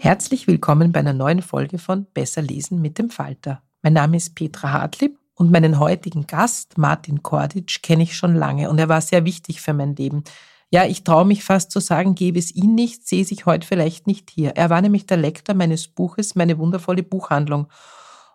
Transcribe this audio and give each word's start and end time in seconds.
Herzlich 0.00 0.46
willkommen 0.46 0.92
bei 0.92 1.00
einer 1.00 1.12
neuen 1.12 1.42
Folge 1.42 1.76
von 1.76 2.06
Besser 2.14 2.40
lesen 2.40 2.80
mit 2.80 2.98
dem 2.98 3.10
Falter. 3.10 3.62
Mein 3.82 3.94
Name 3.94 4.16
ist 4.16 4.36
Petra 4.36 4.70
Hartlieb 4.70 5.18
und 5.34 5.50
meinen 5.50 5.80
heutigen 5.80 6.28
Gast, 6.28 6.78
Martin 6.78 7.24
Kordic, 7.24 7.82
kenne 7.82 8.04
ich 8.04 8.16
schon 8.16 8.36
lange 8.36 8.70
und 8.70 8.78
er 8.78 8.88
war 8.88 9.00
sehr 9.00 9.24
wichtig 9.24 9.60
für 9.60 9.72
mein 9.72 9.96
Leben. 9.96 10.22
Ja, 10.70 10.84
ich 10.84 11.02
traue 11.02 11.24
mich 11.24 11.42
fast 11.42 11.72
zu 11.72 11.80
sagen, 11.80 12.14
gäbe 12.14 12.38
es 12.38 12.54
ihn 12.54 12.76
nicht, 12.76 13.08
sehe 13.08 13.26
ich 13.28 13.44
heute 13.44 13.66
vielleicht 13.66 14.06
nicht 14.06 14.30
hier. 14.30 14.50
Er 14.50 14.70
war 14.70 14.80
nämlich 14.80 15.06
der 15.06 15.16
Lektor 15.16 15.56
meines 15.56 15.88
Buches, 15.88 16.36
meine 16.36 16.58
wundervolle 16.58 17.02
Buchhandlung. 17.02 17.66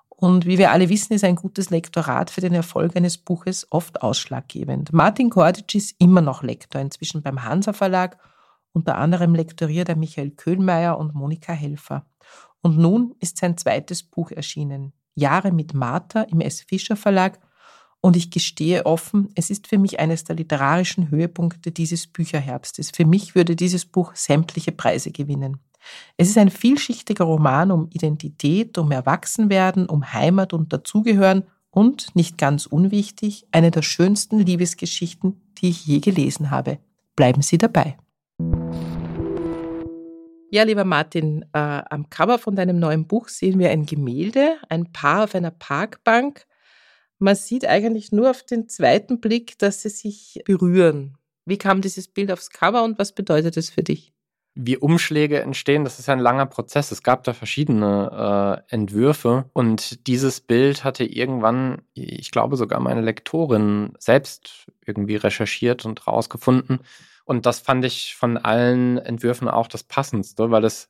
Und 0.10 0.46
wie 0.46 0.58
wir 0.58 0.72
alle 0.72 0.90
wissen, 0.90 1.14
ist 1.14 1.24
ein 1.24 1.36
gutes 1.36 1.70
Lektorat 1.70 2.30
für 2.30 2.42
den 2.42 2.54
Erfolg 2.54 2.98
eines 2.98 3.18
Buches 3.18 3.68
oft 3.70 4.02
ausschlaggebend. 4.02 4.92
Martin 4.92 5.30
Kordic 5.30 5.76
ist 5.76 5.96
immer 5.98 6.22
noch 6.22 6.44
Lektor, 6.44 6.82
inzwischen 6.82 7.22
beim 7.22 7.44
Hansa 7.44 7.72
Verlag. 7.72 8.18
Unter 8.74 8.98
anderem 8.98 9.36
lektoriert 9.36 9.90
er 9.90 9.96
Michael 9.96 10.32
Köhlmeier 10.32 10.98
und 10.98 11.14
Monika 11.14 11.54
Helfer. 11.54 12.06
Und 12.62 12.78
nun 12.78 13.16
ist 13.20 13.38
sein 13.38 13.58
zweites 13.58 14.04
Buch 14.04 14.32
erschienen. 14.32 14.94
Jahre 15.16 15.52
mit 15.52 15.74
Martha 15.74 16.24
im 16.24 16.42
S. 16.42 16.62
Fischer 16.62 16.96
Verlag– 16.96 17.40
und 18.06 18.18
ich 18.18 18.32
gestehe 18.32 18.86
offen, 18.86 19.30
es 19.34 19.50
ist 19.50 19.68
für 19.68 19.78
mich 19.78 19.98
eines 19.98 20.26
der 20.26 20.36
literarischen 20.36 21.10
Höhepunkte 21.10 21.72
dieses 21.72 22.06
Bücherherbstes. 22.06 22.92
Für 22.92 23.06
mich 23.06 23.34
würde 23.34 23.56
dieses 23.56 23.86
Buch 23.86 24.14
sämtliche 24.14 24.74
Preise 24.74 25.12
gewinnen. 25.12 25.60
Es 26.18 26.28
ist 26.28 26.38
ein 26.38 26.50
vielschichtiger 26.50 27.24
Roman 27.24 27.72
um 27.72 27.88
Identität, 27.92 28.78
um 28.78 28.92
Erwachsenwerden, 28.92 29.88
um 29.88 30.12
Heimat 30.12 30.52
und 30.52 30.74
Dazugehören 30.74 31.44
und, 31.72 32.14
nicht 32.14 32.38
ganz 32.38 32.66
unwichtig, 32.66 33.46
eine 33.54 33.72
der 33.72 33.84
schönsten 33.84 34.40
Liebesgeschichten, 34.40 35.42
die 35.60 35.70
ich 35.70 35.86
je 35.86 36.00
gelesen 36.00 36.52
habe. 36.52 36.80
Bleiben 37.16 37.42
Sie 37.42 37.58
dabei. 37.58 37.96
Ja, 40.54 40.64
lieber 40.64 40.86
Martin, 40.86 41.44
äh, 41.54 41.58
am 41.58 42.10
Cover 42.12 42.38
von 42.38 42.56
deinem 42.56 42.78
neuen 42.78 43.08
Buch 43.08 43.28
sehen 43.28 43.58
wir 43.58 43.72
ein 43.72 43.88
Gemälde, 43.88 44.58
ein 44.70 44.92
Paar 44.92 45.24
auf 45.24 45.36
einer 45.36 45.52
Parkbank 45.52 46.46
man 47.24 47.36
sieht 47.36 47.66
eigentlich 47.66 48.12
nur 48.12 48.30
auf 48.30 48.44
den 48.44 48.68
zweiten 48.68 49.22
Blick, 49.22 49.58
dass 49.58 49.82
sie 49.82 49.90
sich 49.90 50.42
berühren. 50.46 51.18
Wie 51.46 51.58
kam 51.58 51.80
dieses 51.80 52.10
Bild 52.10 52.30
aufs 52.30 52.50
Cover 52.50 52.84
und 52.84 53.00
was 53.00 53.14
bedeutet 53.14 53.56
es 53.56 53.70
für 53.70 53.82
dich? 53.82 54.12
Wie 54.56 54.78
Umschläge 54.78 55.40
entstehen, 55.40 55.86
das 55.86 56.00
ist 56.00 56.10
ein 56.10 56.20
langer 56.20 56.46
Prozess. 56.46 56.92
Es 56.92 57.02
gab 57.02 57.24
da 57.24 57.34
verschiedene 57.34 58.64
äh, 58.70 58.74
Entwürfe 58.76 59.50
und 59.54 60.06
dieses 60.06 60.42
Bild 60.42 60.84
hatte 60.84 61.06
irgendwann, 61.06 61.82
ich 61.94 62.30
glaube 62.30 62.58
sogar 62.58 62.82
meine 62.82 63.02
Lektorin 63.02 63.94
selbst 64.00 64.70
irgendwie 64.86 65.16
recherchiert 65.16 65.86
und 65.86 66.06
rausgefunden. 66.06 66.82
Und 67.26 67.46
das 67.46 67.60
fand 67.60 67.86
ich 67.86 68.16
von 68.16 68.38
allen 68.38 68.98
Entwürfen 68.98 69.48
auch 69.48 69.68
das 69.68 69.84
passendste, 69.84 70.52
weil 70.52 70.66
es 70.66 70.90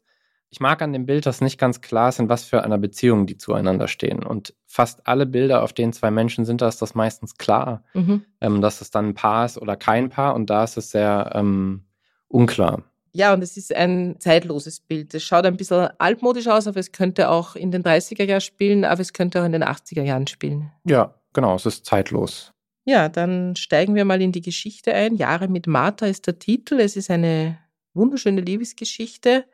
ich 0.53 0.59
mag 0.59 0.83
an 0.83 0.93
dem 0.93 1.07
Bild, 1.07 1.25
dass 1.25 1.41
nicht 1.41 1.59
ganz 1.59 1.81
klar 1.81 2.09
ist, 2.09 2.19
in 2.19 2.29
was 2.29 2.43
für 2.43 2.63
einer 2.63 2.77
Beziehung 2.77 3.25
die 3.25 3.39
zueinander 3.39 3.87
stehen. 3.87 4.21
Und 4.21 4.53
fast 4.67 5.07
alle 5.07 5.25
Bilder, 5.25 5.63
auf 5.63 5.73
denen 5.73 5.93
zwei 5.93 6.11
Menschen 6.11 6.45
sind, 6.45 6.61
da 6.61 6.67
ist 6.67 6.79
das 6.79 6.93
meistens 6.93 7.39
klar, 7.39 7.83
mhm. 7.95 8.23
ähm, 8.39 8.61
dass 8.61 8.79
es 8.79 8.91
dann 8.91 9.09
ein 9.09 9.13
Paar 9.15 9.45
ist 9.45 9.57
oder 9.57 9.75
kein 9.75 10.09
Paar. 10.09 10.35
Und 10.35 10.51
da 10.51 10.63
ist 10.63 10.77
es 10.77 10.91
sehr 10.91 11.31
ähm, 11.33 11.85
unklar. 12.27 12.83
Ja, 13.13 13.33
und 13.33 13.41
es 13.41 13.57
ist 13.57 13.75
ein 13.75 14.17
zeitloses 14.19 14.79
Bild. 14.79 15.15
Es 15.15 15.23
schaut 15.23 15.47
ein 15.47 15.57
bisschen 15.57 15.89
altmodisch 15.97 16.47
aus, 16.47 16.67
aber 16.67 16.79
es 16.79 16.91
könnte 16.91 17.31
auch 17.31 17.55
in 17.55 17.71
den 17.71 17.81
30er 17.81 18.23
Jahren 18.23 18.41
spielen, 18.41 18.85
aber 18.85 19.01
es 19.01 19.11
könnte 19.11 19.41
auch 19.41 19.45
in 19.45 19.53
den 19.53 19.63
80er 19.63 20.03
Jahren 20.03 20.27
spielen. 20.27 20.71
Ja, 20.83 21.15
genau, 21.33 21.55
es 21.55 21.65
ist 21.65 21.87
zeitlos. 21.87 22.52
Ja, 22.85 23.09
dann 23.09 23.55
steigen 23.55 23.95
wir 23.95 24.05
mal 24.05 24.21
in 24.21 24.31
die 24.31 24.41
Geschichte 24.41 24.93
ein. 24.93 25.15
Jahre 25.15 25.47
mit 25.47 25.67
Martha 25.67 26.05
ist 26.05 26.27
der 26.27 26.39
Titel. 26.39 26.79
Es 26.79 26.95
ist 26.95 27.09
eine 27.09 27.57
wunderschöne 27.93 28.41
Liebesgeschichte 28.41 29.45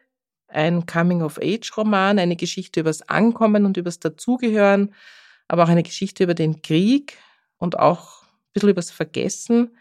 ein 0.50 0.86
Coming-of-Age-Roman, 0.86 2.20
eine 2.20 2.36
Geschichte 2.36 2.82
übers 2.82 3.08
Ankommen 3.08 3.66
und 3.66 3.78
übers 3.78 4.00
Dazugehören, 4.00 4.94
aber 5.48 5.64
auch 5.64 5.70
eine 5.70 5.84
Geschichte 5.84 6.24
über 6.24 6.34
den 6.34 6.62
Krieg 6.62 7.18
und 7.58 7.80
auch 7.80 8.24
ein 8.24 8.54
bisschen 8.54 8.70
übers 8.70 8.92
Vergessen. 8.92 9.78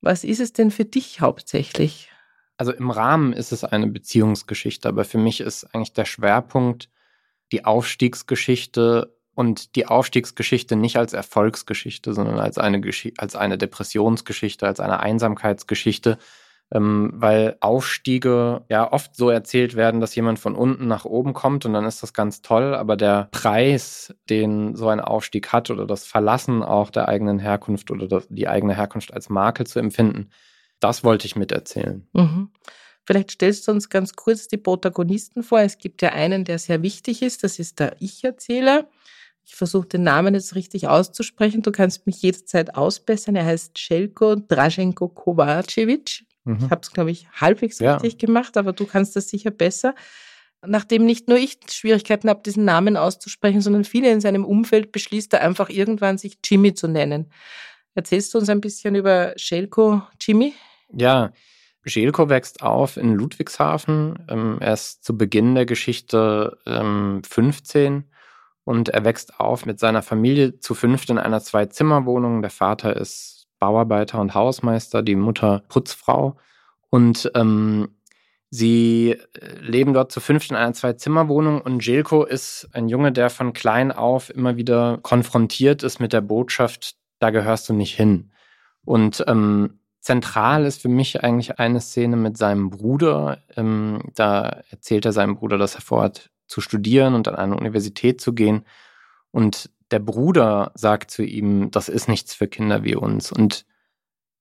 Was 0.00 0.24
ist 0.24 0.40
es 0.40 0.52
denn 0.52 0.70
für 0.70 0.84
dich 0.84 1.20
hauptsächlich? 1.20 2.10
Also 2.56 2.72
im 2.72 2.90
Rahmen 2.90 3.32
ist 3.32 3.52
es 3.52 3.64
eine 3.64 3.88
Beziehungsgeschichte, 3.88 4.88
aber 4.88 5.04
für 5.04 5.18
mich 5.18 5.40
ist 5.40 5.64
eigentlich 5.74 5.92
der 5.92 6.06
Schwerpunkt 6.06 6.88
die 7.52 7.64
Aufstiegsgeschichte 7.64 9.15
und 9.36 9.76
die 9.76 9.86
Aufstiegsgeschichte 9.86 10.76
nicht 10.76 10.96
als 10.96 11.12
Erfolgsgeschichte, 11.12 12.14
sondern 12.14 12.38
als 12.38 12.56
eine, 12.56 12.80
als 13.18 13.36
eine 13.36 13.58
Depressionsgeschichte, 13.58 14.66
als 14.66 14.80
eine 14.80 15.00
Einsamkeitsgeschichte, 15.00 16.16
ähm, 16.72 17.12
weil 17.14 17.58
Aufstiege 17.60 18.64
ja 18.70 18.90
oft 18.90 19.14
so 19.14 19.28
erzählt 19.28 19.76
werden, 19.76 20.00
dass 20.00 20.14
jemand 20.14 20.38
von 20.38 20.56
unten 20.56 20.88
nach 20.88 21.04
oben 21.04 21.34
kommt 21.34 21.66
und 21.66 21.74
dann 21.74 21.84
ist 21.84 22.02
das 22.02 22.14
ganz 22.14 22.40
toll, 22.40 22.74
aber 22.74 22.96
der 22.96 23.28
Preis, 23.30 24.14
den 24.30 24.74
so 24.74 24.88
ein 24.88 25.00
Aufstieg 25.00 25.52
hat 25.52 25.70
oder 25.70 25.86
das 25.86 26.06
Verlassen 26.06 26.62
auch 26.62 26.88
der 26.88 27.06
eigenen 27.06 27.38
Herkunft 27.38 27.90
oder 27.90 28.22
die 28.30 28.48
eigene 28.48 28.74
Herkunft 28.74 29.12
als 29.12 29.28
Makel 29.28 29.66
zu 29.66 29.78
empfinden, 29.78 30.30
das 30.80 31.04
wollte 31.04 31.26
ich 31.26 31.36
miterzählen. 31.36 32.08
Mhm. 32.14 32.48
Vielleicht 33.04 33.32
stellst 33.32 33.68
du 33.68 33.72
uns 33.72 33.90
ganz 33.90 34.14
kurz 34.16 34.48
die 34.48 34.56
Protagonisten 34.56 35.42
vor. 35.42 35.60
Es 35.60 35.76
gibt 35.76 36.00
ja 36.00 36.08
einen, 36.12 36.44
der 36.44 36.58
sehr 36.58 36.80
wichtig 36.80 37.20
ist, 37.20 37.44
das 37.44 37.58
ist 37.58 37.80
der 37.80 37.96
Ich-Erzähler. 38.00 38.88
Ich 39.46 39.54
versuche 39.54 39.86
den 39.86 40.02
Namen 40.02 40.34
jetzt 40.34 40.56
richtig 40.56 40.88
auszusprechen. 40.88 41.62
Du 41.62 41.70
kannst 41.70 42.04
mich 42.06 42.20
jederzeit 42.20 42.74
ausbessern. 42.74 43.36
Er 43.36 43.46
heißt 43.46 43.78
Shelko 43.78 44.34
Draženko 44.34 45.08
Kovacevic. 45.08 46.24
Mhm. 46.44 46.58
Ich 46.64 46.70
habe 46.70 46.80
es, 46.82 46.90
glaube 46.90 47.12
ich, 47.12 47.28
halbwegs 47.30 47.78
ja. 47.78 47.94
richtig 47.94 48.18
gemacht, 48.18 48.56
aber 48.56 48.72
du 48.72 48.86
kannst 48.86 49.14
das 49.14 49.28
sicher 49.28 49.52
besser. 49.52 49.94
Nachdem 50.66 51.06
nicht 51.06 51.28
nur 51.28 51.38
ich 51.38 51.60
Schwierigkeiten 51.70 52.28
habe, 52.28 52.42
diesen 52.44 52.64
Namen 52.64 52.96
auszusprechen, 52.96 53.60
sondern 53.60 53.84
viele 53.84 54.10
in 54.10 54.20
seinem 54.20 54.44
Umfeld 54.44 54.90
beschließt 54.90 55.32
er 55.34 55.42
einfach 55.42 55.68
irgendwann, 55.68 56.18
sich 56.18 56.38
Jimmy 56.44 56.74
zu 56.74 56.88
nennen. 56.88 57.30
Erzählst 57.94 58.34
du 58.34 58.38
uns 58.38 58.48
ein 58.48 58.60
bisschen 58.60 58.96
über 58.96 59.32
Schelko 59.36 60.02
Jimmy? 60.20 60.54
Ja, 60.92 61.32
Schelko 61.84 62.28
wächst 62.28 62.62
auf 62.62 62.96
in 62.96 63.14
Ludwigshafen. 63.14 64.26
Ähm, 64.28 64.58
er 64.60 64.74
ist 64.74 65.04
zu 65.04 65.16
Beginn 65.16 65.54
der 65.54 65.66
Geschichte 65.66 66.58
15 66.64 67.86
ähm, 67.86 68.04
Und 68.66 68.88
er 68.88 69.04
wächst 69.04 69.38
auf 69.38 69.64
mit 69.64 69.78
seiner 69.78 70.02
Familie 70.02 70.58
zu 70.58 70.74
fünft 70.74 71.08
in 71.08 71.18
einer 71.18 71.40
Zwei-Zimmer-Wohnung. 71.40 72.42
Der 72.42 72.50
Vater 72.50 72.96
ist 72.96 73.46
Bauarbeiter 73.60 74.20
und 74.20 74.34
Hausmeister, 74.34 75.04
die 75.04 75.14
Mutter 75.14 75.62
Putzfrau. 75.68 76.36
Und 76.90 77.30
ähm, 77.36 77.90
sie 78.50 79.12
äh, 79.12 79.60
leben 79.60 79.94
dort 79.94 80.10
zu 80.10 80.18
fünft 80.18 80.50
in 80.50 80.56
einer 80.56 80.72
Zwei-Zimmer-Wohnung. 80.72 81.60
Und 81.60 81.86
Jelko 81.86 82.24
ist 82.24 82.68
ein 82.72 82.88
Junge, 82.88 83.12
der 83.12 83.30
von 83.30 83.52
klein 83.52 83.92
auf 83.92 84.30
immer 84.30 84.56
wieder 84.56 84.98
konfrontiert 85.00 85.84
ist 85.84 86.00
mit 86.00 86.12
der 86.12 86.22
Botschaft, 86.22 86.96
da 87.20 87.30
gehörst 87.30 87.68
du 87.68 87.72
nicht 87.72 87.94
hin. 87.94 88.32
Und 88.84 89.24
ähm, 89.28 89.78
zentral 90.00 90.64
ist 90.64 90.82
für 90.82 90.88
mich 90.88 91.22
eigentlich 91.22 91.60
eine 91.60 91.80
Szene 91.80 92.16
mit 92.16 92.36
seinem 92.36 92.70
Bruder. 92.70 93.38
Ähm, 93.56 94.00
da 94.16 94.60
erzählt 94.70 95.04
er 95.04 95.12
seinem 95.12 95.36
Bruder, 95.36 95.56
dass 95.56 95.76
er 95.76 95.82
vorhat 95.82 96.30
zu 96.46 96.60
studieren 96.60 97.14
und 97.14 97.28
an 97.28 97.36
eine 97.36 97.56
Universität 97.56 98.20
zu 98.20 98.32
gehen. 98.32 98.64
Und 99.30 99.70
der 99.90 99.98
Bruder 99.98 100.72
sagt 100.74 101.10
zu 101.10 101.22
ihm, 101.22 101.70
das 101.70 101.88
ist 101.88 102.08
nichts 102.08 102.34
für 102.34 102.48
Kinder 102.48 102.84
wie 102.84 102.96
uns. 102.96 103.32
Und 103.32 103.66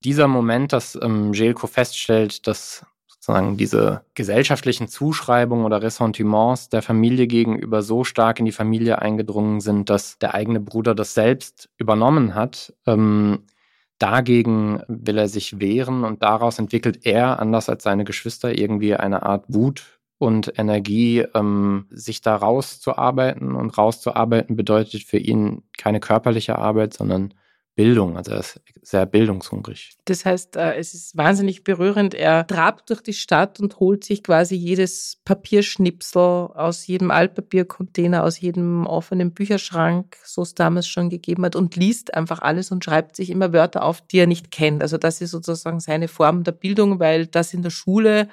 dieser 0.03 0.27
Moment, 0.27 0.73
dass 0.73 0.97
ähm, 1.01 1.33
Jelko 1.33 1.67
feststellt, 1.67 2.47
dass 2.47 2.85
sozusagen 3.07 3.57
diese 3.57 4.05
gesellschaftlichen 4.13 4.87
Zuschreibungen 4.87 5.65
oder 5.65 5.81
Ressentiments 5.81 6.69
der 6.69 6.81
Familie 6.81 7.27
gegenüber 7.27 7.81
so 7.81 8.03
stark 8.03 8.39
in 8.39 8.45
die 8.45 8.51
Familie 8.51 9.01
eingedrungen 9.01 9.61
sind, 9.61 9.89
dass 9.89 10.19
der 10.19 10.33
eigene 10.33 10.59
Bruder 10.59 10.93
das 10.93 11.13
selbst 11.13 11.69
übernommen 11.77 12.35
hat, 12.35 12.73
ähm, 12.85 13.45
Dagegen 13.97 14.81
will 14.87 15.17
er 15.17 15.29
sich 15.29 15.59
wehren 15.59 16.03
und 16.03 16.21
daraus 16.21 16.59
entwickelt 16.59 17.05
er, 17.05 17.39
anders 17.39 17.69
als 17.69 17.83
seine 17.83 18.03
Geschwister, 18.03 18.57
irgendwie 18.57 18.93
eine 18.93 19.23
Art 19.23 19.45
Wut 19.47 19.99
und 20.17 20.57
Energie, 20.57 21.25
ähm, 21.33 21.87
sich 21.89 22.21
da 22.21 22.35
rauszuarbeiten. 22.35 23.53
Und 23.55 23.77
rauszuarbeiten 23.77 24.55
bedeutet 24.55 25.03
für 25.03 25.17
ihn 25.17 25.63
keine 25.77 25.99
körperliche 25.99 26.57
Arbeit, 26.57 26.93
sondern 26.93 27.33
Bildung. 27.75 28.15
Also 28.15 28.31
er 28.31 28.39
ist 28.39 28.61
sehr 28.81 29.05
bildungshungrig. 29.05 29.97
Das 30.05 30.23
heißt, 30.23 30.55
äh, 30.55 30.75
es 30.75 30.93
ist 30.93 31.17
wahnsinnig 31.17 31.65
berührend. 31.65 32.13
Er 32.13 32.47
trabt 32.47 32.89
durch 32.89 33.01
die 33.01 33.13
Stadt 33.13 33.59
und 33.59 33.81
holt 33.81 34.05
sich 34.05 34.23
quasi 34.23 34.55
jedes 34.55 35.19
Papierschnipsel 35.25 36.21
aus 36.21 36.87
jedem 36.87 37.11
Altpapiercontainer, 37.11 38.23
aus 38.23 38.39
jedem 38.39 38.87
offenen 38.87 39.33
Bücherschrank, 39.33 40.15
so 40.23 40.43
es 40.43 40.55
damals 40.55 40.87
schon 40.87 41.09
gegeben 41.09 41.43
hat, 41.43 41.57
und 41.57 41.75
liest 41.75 42.13
einfach 42.13 42.41
alles 42.41 42.71
und 42.71 42.83
schreibt 42.85 43.17
sich 43.17 43.29
immer 43.29 43.51
Wörter 43.51 43.83
auf, 43.83 43.99
die 43.99 44.19
er 44.19 44.27
nicht 44.27 44.51
kennt. 44.51 44.81
Also 44.81 44.97
das 44.97 45.19
ist 45.19 45.31
sozusagen 45.31 45.81
seine 45.81 46.07
Form 46.07 46.45
der 46.45 46.53
Bildung, 46.53 46.99
weil 47.01 47.27
das 47.27 47.53
in 47.53 47.61
der 47.61 47.71
Schule 47.71 48.29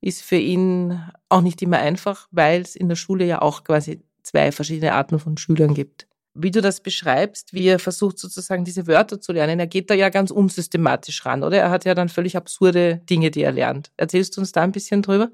ist 0.00 0.22
für 0.22 0.36
ihn 0.36 1.00
auch 1.28 1.40
nicht 1.40 1.60
immer 1.62 1.78
einfach, 1.78 2.28
weil 2.30 2.62
es 2.62 2.76
in 2.76 2.88
der 2.88 2.96
Schule 2.96 3.24
ja 3.24 3.42
auch 3.42 3.64
quasi 3.64 4.02
zwei 4.22 4.52
verschiedene 4.52 4.92
Arten 4.92 5.18
von 5.18 5.36
Schülern 5.36 5.74
gibt 5.74 6.08
wie 6.40 6.52
du 6.52 6.60
das 6.60 6.80
beschreibst, 6.80 7.52
wie 7.52 7.66
er 7.66 7.80
versucht 7.80 8.18
sozusagen 8.18 8.64
diese 8.64 8.86
Wörter 8.86 9.20
zu 9.20 9.32
lernen. 9.32 9.58
Er 9.58 9.66
geht 9.66 9.90
da 9.90 9.94
ja 9.94 10.08
ganz 10.08 10.30
unsystematisch 10.30 11.26
ran, 11.26 11.42
oder? 11.42 11.58
Er 11.58 11.70
hat 11.70 11.84
ja 11.84 11.94
dann 11.94 12.08
völlig 12.08 12.36
absurde 12.36 12.98
Dinge, 13.10 13.32
die 13.32 13.42
er 13.42 13.50
lernt. 13.50 13.90
Erzählst 13.96 14.36
du 14.36 14.40
uns 14.40 14.52
da 14.52 14.62
ein 14.62 14.70
bisschen 14.70 15.02
drüber? 15.02 15.30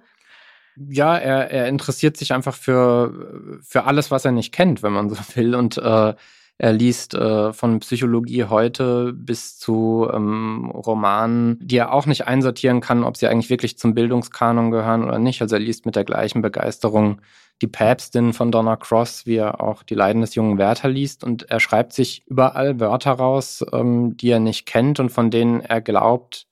Ja, 0.77 1.17
er, 1.17 1.51
er 1.51 1.69
interessiert 1.69 2.17
sich 2.17 2.33
einfach 2.33 2.55
für, 2.55 3.61
für 3.63 3.85
alles, 3.85 4.11
was 4.11 4.25
er 4.25 4.33
nicht 4.33 4.53
kennt, 4.53 4.83
wenn 4.83 4.93
man 4.93 5.11
so 5.11 5.17
will. 5.35 5.55
Und 5.55 5.77
äh, 5.77 6.15
er 6.57 6.73
liest 6.73 7.15
äh, 7.15 7.53
von 7.53 7.81
Psychologie 7.81 8.45
heute 8.45 9.13
bis 9.13 9.59
zu 9.59 10.09
ähm, 10.13 10.71
Romanen, 10.71 11.59
die 11.61 11.77
er 11.77 11.93
auch 11.93 12.07
nicht 12.07 12.29
einsortieren 12.29 12.81
kann, 12.81 13.03
ob 13.03 13.17
sie 13.17 13.27
eigentlich 13.27 13.51
wirklich 13.51 13.77
zum 13.77 13.95
Bildungskanon 13.95 14.71
gehören 14.71 15.03
oder 15.03 15.19
nicht. 15.19 15.43
Also 15.43 15.57
er 15.57 15.61
liest 15.61 15.85
mit 15.85 15.97
der 15.97 16.05
gleichen 16.05 16.43
Begeisterung 16.43 17.21
die 17.61 17.67
Päpstin 17.67 18.33
von 18.33 18.53
Donna 18.53 18.77
Cross, 18.77 19.27
wie 19.27 19.37
er 19.37 19.61
auch 19.61 19.83
die 19.83 19.95
Leiden 19.95 20.21
des 20.21 20.37
jungen 20.37 20.57
Werther 20.59 20.89
liest. 20.89 21.25
Und 21.25 21.51
er 21.51 21.59
schreibt 21.59 21.93
sich 21.93 22.23
überall 22.27 22.79
Wörter 22.79 23.13
raus, 23.13 23.65
ähm, 23.73 24.17
die 24.17 24.31
er 24.31 24.41
nicht 24.41 24.65
kennt 24.67 25.01
und 25.01 25.11
von 25.11 25.33
denen 25.33 25.61
er 25.61 25.81
glaubt, 25.81 26.47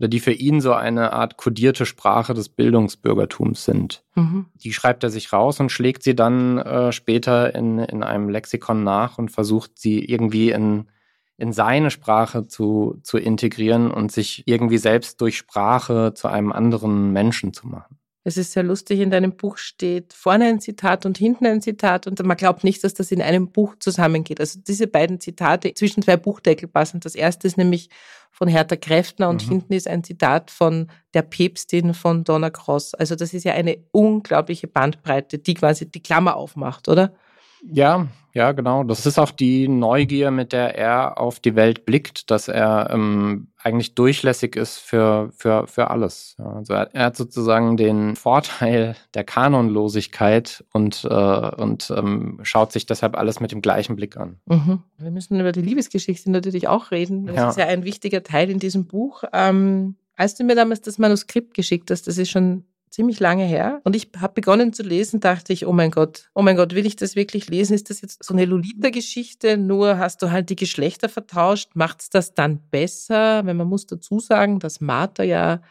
oder 0.00 0.08
die 0.08 0.20
für 0.20 0.32
ihn 0.32 0.62
so 0.62 0.72
eine 0.72 1.12
Art 1.12 1.36
kodierte 1.36 1.84
Sprache 1.84 2.32
des 2.32 2.48
Bildungsbürgertums 2.48 3.64
sind. 3.66 4.02
Mhm. 4.14 4.46
Die 4.54 4.72
schreibt 4.72 5.04
er 5.04 5.10
sich 5.10 5.32
raus 5.32 5.60
und 5.60 5.70
schlägt 5.70 6.02
sie 6.02 6.16
dann 6.16 6.56
äh, 6.56 6.90
später 6.90 7.54
in, 7.54 7.78
in 7.78 8.02
einem 8.02 8.30
Lexikon 8.30 8.82
nach 8.82 9.18
und 9.18 9.30
versucht 9.30 9.78
sie 9.78 10.02
irgendwie 10.02 10.52
in, 10.52 10.88
in 11.36 11.52
seine 11.52 11.90
Sprache 11.90 12.46
zu, 12.46 12.98
zu 13.02 13.18
integrieren 13.18 13.90
und 13.90 14.10
sich 14.10 14.44
irgendwie 14.46 14.78
selbst 14.78 15.20
durch 15.20 15.36
Sprache 15.36 16.14
zu 16.14 16.28
einem 16.28 16.50
anderen 16.50 17.12
Menschen 17.12 17.52
zu 17.52 17.68
machen. 17.68 17.99
Es 18.22 18.36
ist 18.36 18.52
sehr 18.52 18.62
lustig, 18.62 19.00
in 19.00 19.10
deinem 19.10 19.32
Buch 19.32 19.56
steht 19.56 20.12
vorne 20.12 20.44
ein 20.44 20.60
Zitat 20.60 21.06
und 21.06 21.16
hinten 21.16 21.46
ein 21.46 21.62
Zitat 21.62 22.06
und 22.06 22.22
man 22.22 22.36
glaubt 22.36 22.64
nicht, 22.64 22.84
dass 22.84 22.92
das 22.92 23.10
in 23.10 23.22
einem 23.22 23.50
Buch 23.50 23.76
zusammengeht. 23.78 24.40
Also 24.40 24.60
diese 24.60 24.86
beiden 24.86 25.20
Zitate 25.20 25.72
zwischen 25.72 26.02
zwei 26.02 26.18
Buchdeckel 26.18 26.68
passen. 26.68 27.00
Das 27.00 27.14
erste 27.14 27.46
ist 27.46 27.56
nämlich 27.56 27.88
von 28.30 28.46
Hertha 28.46 28.76
Kräftner 28.76 29.30
und 29.30 29.46
mhm. 29.46 29.50
hinten 29.50 29.72
ist 29.72 29.88
ein 29.88 30.04
Zitat 30.04 30.50
von 30.50 30.90
der 31.14 31.22
Päpstin 31.22 31.94
von 31.94 32.24
Donna 32.24 32.50
Cross. 32.50 32.94
Also 32.94 33.14
das 33.14 33.32
ist 33.32 33.44
ja 33.44 33.54
eine 33.54 33.78
unglaubliche 33.90 34.66
Bandbreite, 34.66 35.38
die 35.38 35.54
quasi 35.54 35.90
die 35.90 36.02
Klammer 36.02 36.36
aufmacht, 36.36 36.88
oder? 36.88 37.14
Ja, 37.62 38.08
ja, 38.32 38.52
genau. 38.52 38.84
Das 38.84 39.06
ist 39.06 39.18
auch 39.18 39.32
die 39.32 39.66
Neugier, 39.66 40.30
mit 40.30 40.52
der 40.52 40.78
er 40.78 41.18
auf 41.18 41.40
die 41.40 41.56
Welt 41.56 41.84
blickt, 41.84 42.30
dass 42.30 42.46
er 42.46 42.90
ähm, 42.90 43.48
eigentlich 43.58 43.94
durchlässig 43.94 44.54
ist 44.54 44.78
für, 44.78 45.30
für, 45.36 45.66
für 45.66 45.90
alles. 45.90 46.36
Also 46.38 46.74
er, 46.74 46.94
er, 46.94 47.06
hat 47.06 47.16
sozusagen 47.16 47.76
den 47.76 48.14
Vorteil 48.14 48.94
der 49.14 49.24
Kanonlosigkeit 49.24 50.64
und, 50.72 51.04
äh, 51.04 51.08
und 51.08 51.92
ähm, 51.96 52.38
schaut 52.42 52.72
sich 52.72 52.86
deshalb 52.86 53.16
alles 53.16 53.40
mit 53.40 53.50
dem 53.50 53.62
gleichen 53.62 53.96
Blick 53.96 54.16
an. 54.16 54.36
Mhm. 54.46 54.82
Wir 54.98 55.10
müssen 55.10 55.40
über 55.40 55.52
die 55.52 55.62
Liebesgeschichte 55.62 56.30
natürlich 56.30 56.68
auch 56.68 56.92
reden. 56.92 57.26
Das 57.26 57.36
ja. 57.36 57.48
ist 57.50 57.58
ja 57.58 57.66
ein 57.66 57.84
wichtiger 57.84 58.22
Teil 58.22 58.48
in 58.48 58.60
diesem 58.60 58.86
Buch. 58.86 59.24
Ähm, 59.32 59.96
als 60.14 60.36
du 60.36 60.44
mir 60.44 60.54
damals 60.54 60.82
das 60.82 60.98
Manuskript 60.98 61.54
geschickt 61.54 61.90
hast, 61.90 62.06
das 62.06 62.18
ist 62.18 62.30
schon 62.30 62.64
ziemlich 62.90 63.20
lange 63.20 63.44
her. 63.44 63.80
Und 63.84 63.94
ich 63.96 64.10
habe 64.18 64.34
begonnen 64.34 64.72
zu 64.72 64.82
lesen, 64.82 65.20
dachte 65.20 65.52
ich, 65.52 65.66
oh 65.66 65.72
mein 65.72 65.90
Gott, 65.90 66.30
oh 66.34 66.42
mein 66.42 66.56
Gott, 66.56 66.74
will 66.74 66.86
ich 66.86 66.96
das 66.96 67.16
wirklich 67.16 67.48
lesen? 67.48 67.74
Ist 67.74 67.88
das 67.90 68.00
jetzt 68.00 68.22
so 68.24 68.34
eine 68.34 68.44
Lolita-Geschichte? 68.44 69.56
Nur 69.56 69.98
hast 69.98 70.22
du 70.22 70.30
halt 70.30 70.50
die 70.50 70.56
Geschlechter 70.56 71.08
vertauscht. 71.08 71.70
Macht's 71.74 72.10
das 72.10 72.34
dann 72.34 72.60
besser? 72.70 73.46
Wenn 73.46 73.56
man 73.56 73.68
muss 73.68 73.86
dazu 73.86 74.18
sagen, 74.18 74.58
dass 74.58 74.80
Martha 74.80 75.22
ja 75.22 75.62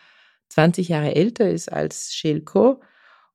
20 0.50 0.88
Jahre 0.88 1.16
älter 1.16 1.50
ist 1.50 1.72
als 1.72 2.14
Schelko. 2.14 2.82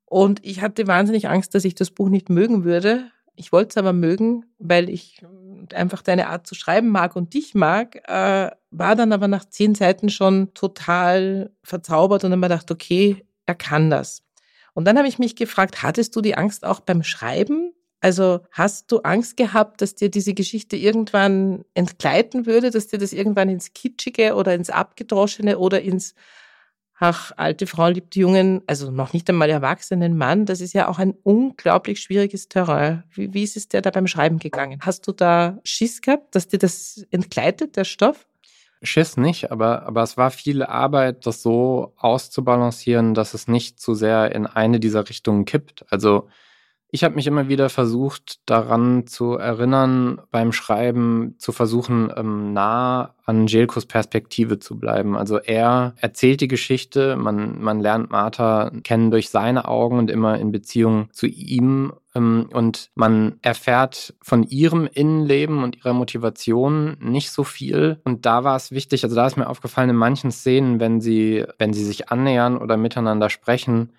Und 0.07 0.45
ich 0.45 0.61
hatte 0.61 0.87
wahnsinnig 0.87 1.29
Angst, 1.29 1.55
dass 1.55 1.65
ich 1.65 1.75
das 1.75 1.91
Buch 1.91 2.09
nicht 2.09 2.31
mögen 2.31 2.65
würde. 2.65 3.11
Ich 3.37 3.53
wollte 3.53 3.71
es 3.71 3.77
aber 3.77 3.93
mögen, 3.93 4.45
weil 4.59 4.89
ich 4.89 5.23
einfach 5.73 6.03
deine 6.03 6.29
Art 6.29 6.47
zu 6.47 6.55
schreiben 6.55 6.89
mag 6.89 7.17
und 7.17 7.35
dich 7.35 7.55
mag, 7.55 7.97
äh, 8.09 8.51
war 8.71 8.97
dann 8.97 9.13
aber 9.13 9.29
nach 9.29 9.45
zehn 9.45 9.75
Seiten 9.75 10.09
schon 10.09 10.53
total 10.55 11.51
verzaubert 11.63 12.25
und 12.25 12.31
dann 12.31 12.41
mir 12.41 12.49
gedacht, 12.49 12.71
okay, 12.71 13.25
er 13.47 13.55
kann 13.55 13.91
das. 13.91 14.23
Und 14.75 14.87
dann 14.87 14.99
habe 14.99 15.09
ich 15.09 15.19
mich 15.19 15.37
gefragt, 15.37 15.83
hattest 15.83 16.15
du 16.17 16.21
die 16.21 16.37
Angst 16.37 16.65
auch 16.65 16.81
beim 16.81 17.03
Schreiben? 17.03 17.73
Also 18.01 18.41
hast 18.51 18.93
du 18.93 18.99
Angst 18.99 19.37
gehabt, 19.37 19.81
dass 19.81 19.95
dir 19.95 20.11
diese 20.11 20.35
Geschichte 20.35 20.77
irgendwann 20.77 21.65
entgleiten 21.73 22.45
würde, 22.45 22.71
dass 22.71 22.89
dir 22.89 22.99
das 22.99 23.15
irgendwann 23.15 23.49
ins 23.49 23.73
Kitschige 23.73 24.35
oder 24.35 24.55
ins 24.55 24.69
Abgedroschene 24.69 25.59
oder 25.59 25.81
ins, 25.81 26.15
ach, 26.99 27.33
alte 27.37 27.67
Frau 27.67 27.89
liebt 27.89 28.15
Jungen, 28.15 28.63
also 28.67 28.91
noch 28.91 29.15
nicht 29.15 29.31
einmal 29.31 29.49
erwachsenen 29.49 30.19
Mann, 30.19 30.45
das 30.45 30.61
ist 30.61 30.75
ja 30.75 30.89
auch 30.89 30.99
ein 30.99 31.15
unglaublich 31.23 32.01
schwieriges 32.01 32.49
Terrain. 32.49 33.05
Wie, 33.11 33.33
wie 33.33 33.43
ist 33.43 33.57
es 33.57 33.69
dir 33.69 33.81
da 33.81 33.91
beim 33.91 34.07
Schreiben 34.07 34.39
gegangen? 34.39 34.81
Hast 34.83 35.07
du 35.09 35.13
da 35.13 35.59
Schiss 35.65 36.03
gehabt, 36.03 36.35
dass 36.35 36.49
dir 36.49 36.59
das 36.59 37.07
entgleitet, 37.11 37.77
der 37.77 37.85
Stoff? 37.85 38.27
Schiss 38.83 39.17
nicht, 39.17 39.51
aber, 39.51 39.85
aber 39.87 40.03
es 40.03 40.17
war 40.17 40.31
viel 40.31 40.63
Arbeit, 40.63 41.27
das 41.27 41.43
so 41.43 41.95
auszubalancieren, 41.97 43.15
dass 43.15 43.35
es 43.35 43.49
nicht 43.49 43.81
zu 43.81 43.95
sehr 43.95 44.35
in 44.35 44.47
eine 44.47 44.81
dieser 44.81 45.09
Richtungen 45.09 45.45
kippt. 45.47 45.87
Also 45.91 46.29
ich 46.95 47.03
habe 47.03 47.17
mich 47.17 47.27
immer 47.27 47.49
wieder 47.49 47.71
versucht, 47.71 48.39
daran 48.49 49.09
zu 49.09 49.33
erinnern, 49.33 50.21
beim 50.31 50.53
Schreiben 50.53 51.35
zu 51.39 51.51
versuchen, 51.51 52.13
ähm, 52.17 52.53
nah 52.53 53.17
an 53.25 53.49
Jelkos 53.49 53.85
Perspektive 53.87 54.61
zu 54.61 54.79
bleiben. 54.79 55.17
Also 55.17 55.39
er 55.39 55.97
erzählt 56.01 56.41
die 56.41 56.47
Geschichte, 56.47 57.17
man, 57.17 57.61
man 57.61 57.81
lernt 57.81 58.13
Martha 58.13 58.71
kennen 58.85 59.11
durch 59.11 59.31
seine 59.31 59.67
Augen 59.67 59.99
und 59.99 60.09
immer 60.09 60.39
in 60.39 60.53
Beziehung 60.53 61.09
zu 61.11 61.27
ihm. 61.27 61.95
Ähm, 62.15 62.49
und 62.53 62.91
man 62.95 63.41
erfährt 63.43 64.15
von 64.23 64.45
ihrem 64.45 64.87
Innenleben 64.87 65.65
und 65.65 65.75
ihrer 65.79 65.95
Motivation 65.95 66.97
nicht 67.01 67.33
so 67.33 67.43
viel. 67.43 68.01
Und 68.05 68.25
da 68.25 68.45
war 68.45 68.55
es 68.55 68.71
wichtig, 68.71 69.03
also 69.03 69.17
da 69.17 69.27
ist 69.27 69.37
mir 69.37 69.49
aufgefallen, 69.49 69.91
in 69.91 69.97
manchen 69.97 70.31
Szenen, 70.31 70.79
wenn 70.79 71.01
sie, 71.01 71.45
wenn 71.59 71.73
sie 71.73 71.85
sich 71.85 72.11
annähern 72.11 72.57
oder 72.57 72.77
miteinander 72.77 73.31
sprechen, 73.31 73.91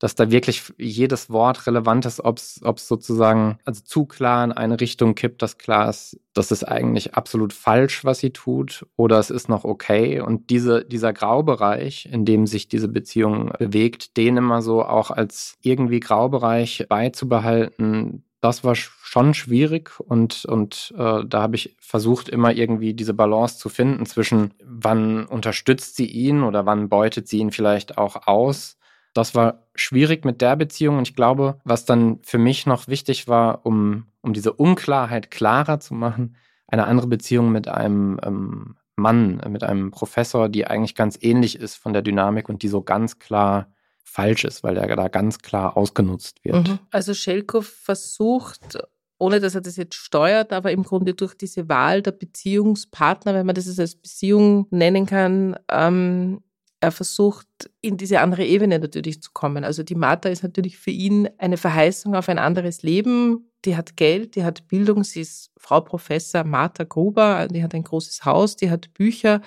dass 0.00 0.14
da 0.14 0.30
wirklich 0.30 0.72
jedes 0.78 1.30
Wort 1.30 1.66
relevant 1.66 2.06
ist, 2.06 2.24
ob 2.24 2.38
es 2.38 2.88
sozusagen 2.88 3.58
also 3.64 3.82
zu 3.84 4.06
klar 4.06 4.42
in 4.42 4.50
eine 4.50 4.80
Richtung 4.80 5.14
kippt, 5.14 5.42
dass 5.42 5.58
klar 5.58 5.90
ist, 5.90 6.18
das 6.32 6.50
ist 6.50 6.64
eigentlich 6.64 7.14
absolut 7.14 7.52
falsch, 7.52 8.04
was 8.04 8.18
sie 8.18 8.30
tut, 8.30 8.86
oder 8.96 9.18
es 9.18 9.30
ist 9.30 9.48
noch 9.48 9.64
okay. 9.64 10.20
Und 10.20 10.48
diese, 10.48 10.84
dieser 10.86 11.12
Graubereich, 11.12 12.08
in 12.10 12.24
dem 12.24 12.46
sich 12.46 12.66
diese 12.66 12.88
Beziehung 12.88 13.52
bewegt, 13.58 14.16
den 14.16 14.38
immer 14.38 14.62
so 14.62 14.82
auch 14.82 15.10
als 15.10 15.58
irgendwie 15.60 16.00
Graubereich 16.00 16.86
beizubehalten, 16.88 18.24
das 18.40 18.64
war 18.64 18.74
schon 18.74 19.34
schwierig 19.34 20.00
und, 20.00 20.46
und 20.46 20.94
äh, 20.96 21.24
da 21.26 21.42
habe 21.42 21.56
ich 21.56 21.76
versucht, 21.78 22.30
immer 22.30 22.54
irgendwie 22.54 22.94
diese 22.94 23.12
Balance 23.12 23.58
zu 23.58 23.68
finden 23.68 24.06
zwischen, 24.06 24.54
wann 24.64 25.26
unterstützt 25.26 25.96
sie 25.96 26.06
ihn 26.06 26.42
oder 26.42 26.64
wann 26.64 26.88
beutet 26.88 27.28
sie 27.28 27.38
ihn 27.38 27.50
vielleicht 27.50 27.98
auch 27.98 28.26
aus. 28.26 28.78
Das 29.12 29.34
war 29.34 29.66
schwierig 29.74 30.24
mit 30.24 30.40
der 30.40 30.56
Beziehung 30.56 30.98
und 30.98 31.08
ich 31.08 31.16
glaube, 31.16 31.60
was 31.64 31.84
dann 31.84 32.20
für 32.22 32.38
mich 32.38 32.66
noch 32.66 32.86
wichtig 32.88 33.28
war, 33.28 33.66
um, 33.66 34.06
um 34.22 34.32
diese 34.32 34.52
Unklarheit 34.52 35.30
klarer 35.30 35.80
zu 35.80 35.94
machen, 35.94 36.36
eine 36.68 36.86
andere 36.86 37.08
Beziehung 37.08 37.50
mit 37.50 37.68
einem 37.68 38.20
ähm, 38.22 38.76
Mann, 38.96 39.40
mit 39.48 39.64
einem 39.64 39.90
Professor, 39.90 40.48
die 40.48 40.66
eigentlich 40.66 40.94
ganz 40.94 41.18
ähnlich 41.20 41.58
ist 41.58 41.76
von 41.76 41.92
der 41.92 42.02
Dynamik 42.02 42.48
und 42.48 42.62
die 42.62 42.68
so 42.68 42.82
ganz 42.82 43.18
klar 43.18 43.72
falsch 44.04 44.44
ist, 44.44 44.62
weil 44.62 44.76
er 44.76 44.94
da 44.94 45.08
ganz 45.08 45.38
klar 45.38 45.76
ausgenutzt 45.76 46.44
wird. 46.44 46.68
Mhm. 46.68 46.78
Also 46.90 47.14
Schelkow 47.14 47.66
versucht, 47.66 48.78
ohne 49.18 49.40
dass 49.40 49.54
er 49.54 49.60
das 49.60 49.76
jetzt 49.76 49.94
steuert, 49.94 50.52
aber 50.52 50.72
im 50.72 50.82
Grunde 50.82 51.14
durch 51.14 51.34
diese 51.34 51.68
Wahl 51.68 52.02
der 52.02 52.12
Beziehungspartner, 52.12 53.34
wenn 53.34 53.46
man 53.46 53.54
das 53.54 53.78
als 53.78 53.96
Beziehung 53.96 54.66
nennen 54.70 55.06
kann, 55.06 55.56
ähm, 55.70 56.42
er 56.80 56.92
versucht, 56.92 57.46
in 57.80 57.96
diese 57.96 58.20
andere 58.20 58.44
Ebene 58.44 58.78
natürlich 58.78 59.22
zu 59.22 59.30
kommen. 59.32 59.64
Also 59.64 59.82
die 59.82 59.94
Martha 59.94 60.28
ist 60.28 60.42
natürlich 60.42 60.78
für 60.78 60.90
ihn 60.90 61.28
eine 61.38 61.56
Verheißung 61.56 62.14
auf 62.14 62.28
ein 62.28 62.38
anderes 62.38 62.82
Leben. 62.82 63.50
Die 63.66 63.76
hat 63.76 63.96
Geld, 63.96 64.34
die 64.34 64.44
hat 64.44 64.66
Bildung, 64.68 65.04
sie 65.04 65.20
ist 65.20 65.50
Frau 65.58 65.82
Professor 65.82 66.44
Martha 66.44 66.84
Gruber, 66.84 67.46
die 67.48 67.62
hat 67.62 67.74
ein 67.74 67.84
großes 67.84 68.24
Haus, 68.24 68.56
die 68.56 68.70
hat 68.70 68.94
Bücher 68.94 69.42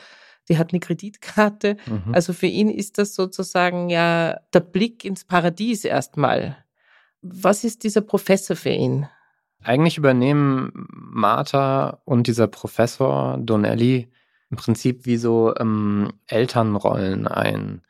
die 0.49 0.57
hat 0.57 0.71
eine 0.71 0.79
Kreditkarte. 0.79 1.77
Mhm. 1.85 2.13
Also 2.13 2.33
für 2.33 2.47
ihn 2.47 2.69
ist 2.69 2.97
das 2.97 3.15
sozusagen 3.15 3.89
ja 3.89 4.37
der 4.53 4.59
Blick 4.59 5.05
ins 5.05 5.23
Paradies 5.23 5.85
erstmal. 5.85 6.57
Was 7.21 7.63
ist 7.63 7.83
dieser 7.83 8.01
Professor 8.01 8.55
für 8.55 8.69
ihn? 8.69 9.07
Eigentlich 9.63 9.97
übernehmen 9.97 10.71
Martha 10.91 12.01
und 12.03 12.27
dieser 12.27 12.47
Professor 12.47 13.37
Donnelly 13.39 14.09
im 14.53 14.55
Prinzip 14.55 15.07
wie 15.07 15.17
so 15.17 15.53
ähm, 15.59 16.13
Elternrollen 16.27 17.27
ein. 17.27 17.81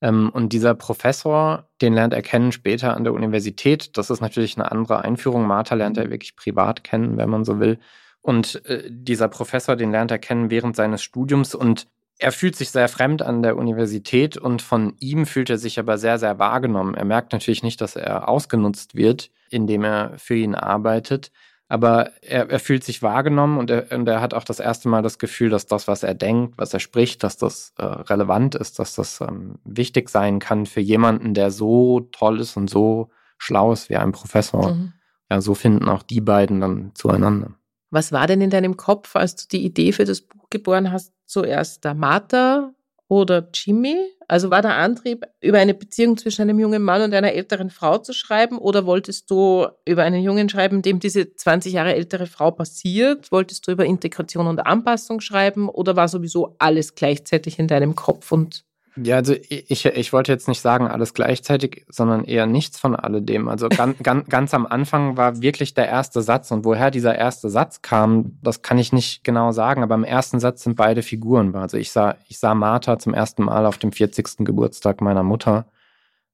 Ähm, 0.00 0.30
und 0.30 0.54
dieser 0.54 0.74
Professor, 0.74 1.68
den 1.82 1.92
lernt 1.92 2.14
er 2.14 2.22
kennen 2.22 2.52
später 2.52 2.96
an 2.96 3.04
der 3.04 3.12
Universität. 3.12 3.98
Das 3.98 4.08
ist 4.08 4.22
natürlich 4.22 4.56
eine 4.56 4.72
andere 4.72 5.04
Einführung. 5.04 5.46
Martha 5.46 5.74
lernt 5.74 5.98
er 5.98 6.10
wirklich 6.10 6.34
privat 6.36 6.84
kennen, 6.84 7.18
wenn 7.18 7.28
man 7.28 7.44
so 7.44 7.60
will. 7.60 7.78
Und 8.22 8.64
äh, 8.64 8.84
dieser 8.88 9.28
Professor, 9.28 9.76
den 9.76 9.90
lernt 9.90 10.10
er 10.10 10.18
kennen 10.18 10.50
während 10.50 10.74
seines 10.74 11.02
Studiums 11.02 11.54
und 11.54 11.86
er 12.18 12.32
fühlt 12.32 12.56
sich 12.56 12.70
sehr 12.70 12.88
fremd 12.88 13.20
an 13.20 13.42
der 13.42 13.58
Universität 13.58 14.38
und 14.38 14.62
von 14.62 14.94
ihm 15.00 15.26
fühlt 15.26 15.50
er 15.50 15.58
sich 15.58 15.78
aber 15.78 15.98
sehr, 15.98 16.18
sehr 16.18 16.38
wahrgenommen. 16.38 16.94
Er 16.94 17.04
merkt 17.04 17.34
natürlich 17.34 17.62
nicht, 17.62 17.82
dass 17.82 17.94
er 17.94 18.26
ausgenutzt 18.26 18.94
wird, 18.94 19.30
indem 19.50 19.84
er 19.84 20.14
für 20.16 20.34
ihn 20.34 20.54
arbeitet, 20.54 21.30
aber 21.68 22.12
er, 22.22 22.48
er 22.48 22.60
fühlt 22.60 22.84
sich 22.84 23.02
wahrgenommen 23.02 23.58
und 23.58 23.70
er, 23.70 23.90
und 23.96 24.08
er 24.08 24.20
hat 24.20 24.34
auch 24.34 24.44
das 24.44 24.60
erste 24.60 24.88
Mal 24.88 25.02
das 25.02 25.18
Gefühl, 25.18 25.50
dass 25.50 25.66
das, 25.66 25.88
was 25.88 26.02
er 26.02 26.14
denkt, 26.14 26.58
was 26.58 26.72
er 26.72 26.80
spricht, 26.80 27.24
dass 27.24 27.36
das 27.36 27.72
äh, 27.78 27.84
relevant 27.84 28.54
ist, 28.54 28.78
dass 28.78 28.94
das 28.94 29.20
ähm, 29.20 29.56
wichtig 29.64 30.08
sein 30.08 30.38
kann 30.38 30.66
für 30.66 30.80
jemanden, 30.80 31.34
der 31.34 31.50
so 31.50 32.00
toll 32.12 32.40
ist 32.40 32.56
und 32.56 32.70
so 32.70 33.10
schlau 33.38 33.72
ist 33.72 33.90
wie 33.90 33.96
ein 33.96 34.12
Professor. 34.12 34.74
Mhm. 34.74 34.92
Ja, 35.30 35.40
so 35.40 35.54
finden 35.54 35.88
auch 35.88 36.04
die 36.04 36.20
beiden 36.20 36.60
dann 36.60 36.92
zueinander. 36.94 37.54
Was 37.90 38.12
war 38.12 38.26
denn 38.26 38.40
in 38.40 38.50
deinem 38.50 38.76
Kopf, 38.76 39.16
als 39.16 39.34
du 39.36 39.46
die 39.50 39.64
Idee 39.64 39.92
für 39.92 40.04
das 40.04 40.20
Buch 40.20 40.48
geboren 40.50 40.92
hast? 40.92 41.12
Zuerst 41.24 41.84
der 41.84 41.94
Martha 41.94 42.72
oder 43.08 43.48
Jimmy? 43.52 43.96
Also 44.28 44.50
war 44.50 44.62
der 44.62 44.74
Antrieb, 44.74 45.24
über 45.40 45.58
eine 45.58 45.74
Beziehung 45.74 46.16
zwischen 46.16 46.42
einem 46.42 46.58
jungen 46.58 46.82
Mann 46.82 47.02
und 47.02 47.14
einer 47.14 47.32
älteren 47.32 47.70
Frau 47.70 47.98
zu 47.98 48.12
schreiben 48.12 48.58
oder 48.58 48.84
wolltest 48.84 49.30
du 49.30 49.66
über 49.84 50.02
einen 50.02 50.22
Jungen 50.22 50.48
schreiben, 50.48 50.82
dem 50.82 50.98
diese 50.98 51.34
20 51.34 51.72
Jahre 51.72 51.94
ältere 51.94 52.26
Frau 52.26 52.50
passiert? 52.50 53.30
Wolltest 53.30 53.66
du 53.66 53.72
über 53.72 53.84
Integration 53.84 54.48
und 54.48 54.66
Anpassung 54.66 55.20
schreiben 55.20 55.68
oder 55.68 55.94
war 55.94 56.08
sowieso 56.08 56.56
alles 56.58 56.94
gleichzeitig 56.96 57.58
in 57.58 57.68
deinem 57.68 57.94
Kopf 57.94 58.32
und 58.32 58.64
ja, 58.96 59.16
also 59.16 59.34
ich, 59.48 59.84
ich 59.84 60.12
wollte 60.12 60.32
jetzt 60.32 60.48
nicht 60.48 60.60
sagen 60.60 60.88
alles 60.88 61.12
gleichzeitig, 61.12 61.84
sondern 61.88 62.24
eher 62.24 62.46
nichts 62.46 62.78
von 62.78 62.96
alledem. 62.96 63.48
Also 63.48 63.68
ganz, 63.68 63.98
ganz, 64.02 64.28
ganz 64.28 64.54
am 64.54 64.66
Anfang 64.66 65.16
war 65.16 65.42
wirklich 65.42 65.74
der 65.74 65.88
erste 65.88 66.22
Satz 66.22 66.50
und 66.50 66.64
woher 66.64 66.90
dieser 66.90 67.14
erste 67.14 67.50
Satz 67.50 67.82
kam, 67.82 68.38
das 68.42 68.62
kann 68.62 68.78
ich 68.78 68.92
nicht 68.92 69.22
genau 69.24 69.52
sagen, 69.52 69.82
aber 69.82 69.94
im 69.94 70.04
ersten 70.04 70.40
Satz 70.40 70.62
sind 70.62 70.76
beide 70.76 71.02
Figuren. 71.02 71.54
Also 71.54 71.76
ich 71.76 71.92
sah, 71.92 72.16
ich 72.28 72.38
sah 72.38 72.54
Martha 72.54 72.98
zum 72.98 73.12
ersten 73.14 73.44
Mal 73.44 73.66
auf 73.66 73.78
dem 73.78 73.92
40. 73.92 74.38
Geburtstag 74.38 75.00
meiner 75.00 75.22
Mutter. 75.22 75.66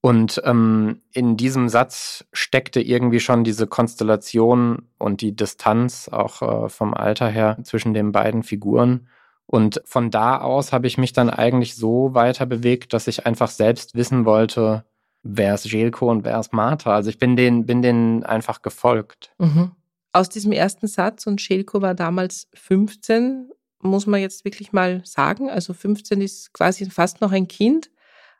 Und 0.05 0.41
ähm, 0.43 1.01
in 1.13 1.37
diesem 1.37 1.69
Satz 1.69 2.25
steckte 2.33 2.81
irgendwie 2.81 3.21
schon 3.21 3.45
diese 3.45 3.67
Konstellation 3.67 4.89
und 4.97 5.21
die 5.21 5.33
Distanz 5.33 6.09
auch 6.09 6.41
äh, 6.65 6.69
vom 6.69 6.93
Alter 6.93 7.29
her 7.29 7.57
zwischen 7.63 7.93
den 7.93 8.11
beiden 8.11 8.43
Figuren. 8.43 9.07
Und 9.45 9.81
von 9.85 10.09
da 10.09 10.39
aus 10.39 10.71
habe 10.71 10.87
ich 10.87 10.97
mich 10.97 11.13
dann 11.13 11.29
eigentlich 11.29 11.75
so 11.75 12.13
weiter 12.13 12.45
bewegt, 12.45 12.93
dass 12.93 13.07
ich 13.07 13.25
einfach 13.25 13.49
selbst 13.49 13.93
wissen 13.95 14.25
wollte, 14.25 14.85
wer 15.23 15.55
ist 15.55 15.71
Jelko 15.71 16.09
und 16.09 16.25
wer 16.25 16.39
ist 16.39 16.53
Martha. 16.53 16.93
Also 16.93 17.09
ich 17.09 17.17
bin 17.17 17.35
denen, 17.35 17.65
bin 17.65 17.81
denen 17.81 18.23
einfach 18.23 18.61
gefolgt. 18.61 19.33
Mhm. 19.37 19.71
Aus 20.11 20.29
diesem 20.29 20.51
ersten 20.51 20.87
Satz, 20.87 21.25
und 21.25 21.47
Jelko 21.47 21.81
war 21.81 21.95
damals 21.95 22.47
15, 22.53 23.49
muss 23.81 24.05
man 24.05 24.21
jetzt 24.21 24.45
wirklich 24.45 24.71
mal 24.71 25.01
sagen. 25.05 25.49
Also 25.49 25.73
15 25.73 26.21
ist 26.21 26.53
quasi 26.53 26.85
fast 26.89 27.21
noch 27.21 27.31
ein 27.31 27.47
Kind. 27.47 27.89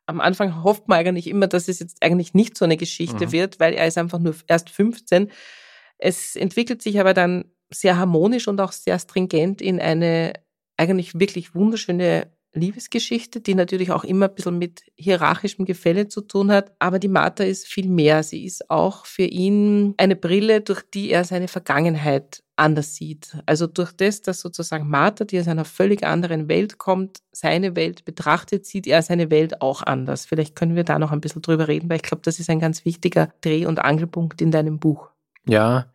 Am 0.05 0.21
Anfang 0.21 0.63
hofft 0.63 0.87
man 0.87 0.99
eigentlich 0.99 1.27
immer, 1.27 1.47
dass 1.47 1.67
es 1.67 1.79
jetzt 1.79 2.03
eigentlich 2.03 2.33
nicht 2.33 2.57
so 2.57 2.65
eine 2.65 2.77
Geschichte 2.77 3.27
mhm. 3.27 3.31
wird, 3.31 3.59
weil 3.59 3.73
er 3.73 3.87
ist 3.87 3.97
einfach 3.97 4.19
nur 4.19 4.35
erst 4.47 4.69
15. 4.69 5.31
Es 5.97 6.35
entwickelt 6.35 6.81
sich 6.81 6.99
aber 6.99 7.13
dann 7.13 7.45
sehr 7.71 7.97
harmonisch 7.97 8.47
und 8.47 8.59
auch 8.59 8.71
sehr 8.71 8.99
stringent 8.99 9.61
in 9.61 9.79
eine 9.79 10.33
eigentlich 10.83 11.19
wirklich 11.19 11.55
wunderschöne 11.55 12.27
Liebesgeschichte, 12.55 13.41
die 13.41 13.55
natürlich 13.55 13.91
auch 13.91 14.03
immer 14.03 14.27
ein 14.27 14.35
bisschen 14.35 14.59
mit 14.59 14.83
hierarchischem 14.95 15.65
Gefälle 15.65 16.07
zu 16.07 16.21
tun 16.21 16.51
hat. 16.51 16.71
Aber 16.79 16.99
die 16.99 17.07
Martha 17.07 17.43
ist 17.43 17.65
viel 17.65 17.89
mehr. 17.89 18.21
Sie 18.21 18.45
ist 18.45 18.69
auch 18.69 19.05
für 19.05 19.23
ihn 19.23 19.95
eine 19.97 20.15
Brille, 20.15 20.61
durch 20.61 20.83
die 20.93 21.09
er 21.09 21.23
seine 21.23 21.47
Vergangenheit 21.47 22.43
anders 22.55 22.95
sieht. 22.95 23.35
Also 23.47 23.65
durch 23.65 23.91
das, 23.93 24.21
dass 24.21 24.39
sozusagen 24.39 24.87
Martha, 24.87 25.25
die 25.25 25.39
aus 25.39 25.47
einer 25.47 25.65
völlig 25.65 26.03
anderen 26.03 26.47
Welt 26.47 26.77
kommt, 26.77 27.19
seine 27.31 27.75
Welt 27.75 28.05
betrachtet, 28.05 28.67
sieht 28.67 28.85
er 28.85 29.01
seine 29.01 29.31
Welt 29.31 29.61
auch 29.61 29.81
anders. 29.81 30.25
Vielleicht 30.25 30.55
können 30.55 30.75
wir 30.75 30.83
da 30.83 30.99
noch 30.99 31.11
ein 31.11 31.21
bisschen 31.21 31.41
drüber 31.41 31.67
reden, 31.67 31.89
weil 31.89 31.97
ich 31.97 32.03
glaube, 32.03 32.21
das 32.23 32.39
ist 32.39 32.51
ein 32.51 32.59
ganz 32.59 32.85
wichtiger 32.85 33.33
Dreh- 33.41 33.65
und 33.65 33.79
Angelpunkt 33.79 34.41
in 34.41 34.51
deinem 34.51 34.79
Buch. 34.79 35.09
Ja, 35.47 35.87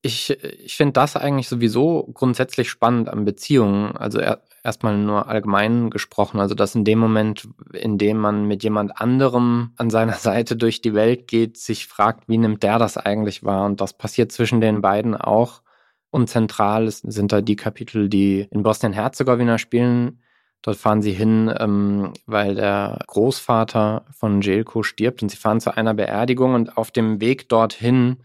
ich, 0.00 0.30
ich 0.42 0.76
finde 0.76 0.92
das 0.92 1.16
eigentlich 1.16 1.48
sowieso 1.48 2.08
grundsätzlich 2.14 2.70
spannend 2.70 3.08
an 3.08 3.24
Beziehungen. 3.24 3.96
Also 3.96 4.18
er, 4.20 4.42
erstmal 4.62 4.96
nur 4.96 5.28
allgemein 5.28 5.90
gesprochen. 5.90 6.40
Also 6.40 6.54
dass 6.54 6.74
in 6.74 6.84
dem 6.84 6.98
Moment, 6.98 7.48
in 7.72 7.98
dem 7.98 8.18
man 8.18 8.46
mit 8.46 8.62
jemand 8.62 9.00
anderem 9.00 9.72
an 9.76 9.90
seiner 9.90 10.12
Seite 10.28 10.56
durch 10.56 10.80
die 10.80 10.94
Welt 10.94 11.26
geht, 11.26 11.56
sich 11.56 11.86
fragt, 11.86 12.28
wie 12.28 12.38
nimmt 12.38 12.62
der 12.62 12.78
das 12.78 12.96
eigentlich 12.96 13.44
wahr? 13.44 13.66
Und 13.66 13.80
das 13.80 13.96
passiert 13.96 14.30
zwischen 14.32 14.60
den 14.60 14.80
beiden 14.80 15.16
auch. 15.16 15.62
Und 16.10 16.28
zentral 16.28 16.90
sind 16.90 17.32
da 17.32 17.40
die 17.40 17.56
Kapitel, 17.56 18.08
die 18.08 18.46
in 18.50 18.62
Bosnien-Herzegowina 18.62 19.58
spielen. 19.58 20.22
Dort 20.62 20.76
fahren 20.76 21.02
sie 21.02 21.12
hin, 21.12 21.52
ähm, 21.58 22.12
weil 22.26 22.54
der 22.54 22.98
Großvater 23.06 24.06
von 24.10 24.40
Jelko 24.40 24.82
stirbt 24.82 25.22
und 25.22 25.28
sie 25.28 25.36
fahren 25.36 25.60
zu 25.60 25.76
einer 25.76 25.94
Beerdigung 25.94 26.54
und 26.54 26.76
auf 26.76 26.90
dem 26.90 27.20
Weg 27.20 27.48
dorthin 27.48 28.18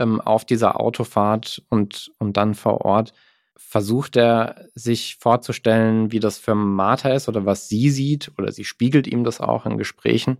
ähm, 0.00 0.20
auf 0.20 0.44
dieser 0.44 0.80
Autofahrt 0.80 1.62
und, 1.68 2.10
und 2.18 2.36
dann 2.36 2.54
vor 2.54 2.84
Ort, 2.84 3.12
versucht 3.56 4.16
er 4.16 4.66
sich 4.74 5.16
vorzustellen, 5.20 6.10
wie 6.10 6.18
das 6.18 6.38
für 6.38 6.54
Martha 6.54 7.10
ist 7.10 7.28
oder 7.28 7.44
was 7.46 7.68
sie 7.68 7.90
sieht 7.90 8.32
oder 8.38 8.50
sie 8.50 8.64
spiegelt 8.64 9.06
ihm 9.06 9.22
das 9.22 9.40
auch 9.40 9.66
in 9.66 9.78
Gesprächen. 9.78 10.38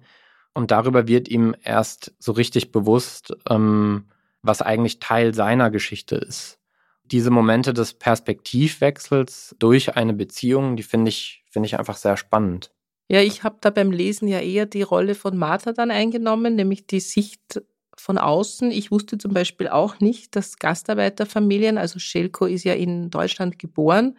Und 0.53 0.71
darüber 0.71 1.07
wird 1.07 1.29
ihm 1.29 1.55
erst 1.63 2.13
so 2.19 2.33
richtig 2.33 2.73
bewusst, 2.73 3.37
ähm, 3.49 4.07
was 4.43 4.63
eigentlich 4.63 4.99
Teil 4.99 5.35
seiner 5.35 5.71
Geschichte 5.71 6.17
ist. 6.17 6.59
Diese 7.05 7.31
Momente 7.31 7.73
des 7.75 7.95
Perspektivwechsels 7.95 9.55
durch 9.59 9.97
eine 9.97 10.15
Beziehung, 10.15 10.77
die 10.77 10.83
finde 10.83 11.11
ich, 11.11 11.45
finde 11.51 11.67
ich 11.67 11.79
einfach 11.79 11.97
sehr 11.97 12.17
spannend. 12.17 12.73
Ja, 13.09 13.21
ich 13.21 13.43
habe 13.43 13.59
da 13.61 13.71
beim 13.71 13.91
Lesen 13.91 14.29
ja 14.29 14.39
eher 14.39 14.67
die 14.67 14.83
Rolle 14.83 15.15
von 15.15 15.37
Martha 15.37 15.73
dann 15.73 15.91
eingenommen, 15.91 16.55
nämlich 16.55 16.87
die 16.87 17.01
Sicht 17.01 17.61
von 18.01 18.19
außen. 18.19 18.71
Ich 18.71 18.91
wusste 18.91 19.19
zum 19.19 19.33
Beispiel 19.33 19.69
auch 19.69 20.01
nicht, 20.01 20.35
dass 20.37 20.59
Gastarbeiterfamilien, 20.59 21.79
also 21.79 21.99
Schelko 21.99 22.47
ist 22.47 22.65
ja 22.65 22.75
in 22.75 23.11
Deutschland 23.11 23.59
geboren, 23.59 24.19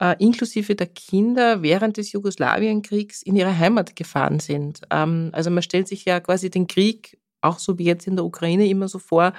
äh, 0.00 0.14
inklusive 0.18 0.74
der 0.74 0.88
Kinder 0.88 1.62
während 1.62 1.96
des 1.96 2.12
Jugoslawienkriegs 2.12 3.22
in 3.22 3.36
ihre 3.36 3.58
Heimat 3.58 3.96
gefahren 3.96 4.40
sind. 4.40 4.80
Ähm, 4.90 5.30
also 5.32 5.50
man 5.50 5.62
stellt 5.62 5.88
sich 5.88 6.04
ja 6.04 6.20
quasi 6.20 6.50
den 6.50 6.66
Krieg, 6.66 7.18
auch 7.40 7.58
so 7.58 7.78
wie 7.78 7.84
jetzt 7.84 8.06
in 8.06 8.16
der 8.16 8.24
Ukraine, 8.24 8.66
immer 8.68 8.88
so 8.88 8.98
vor, 8.98 9.32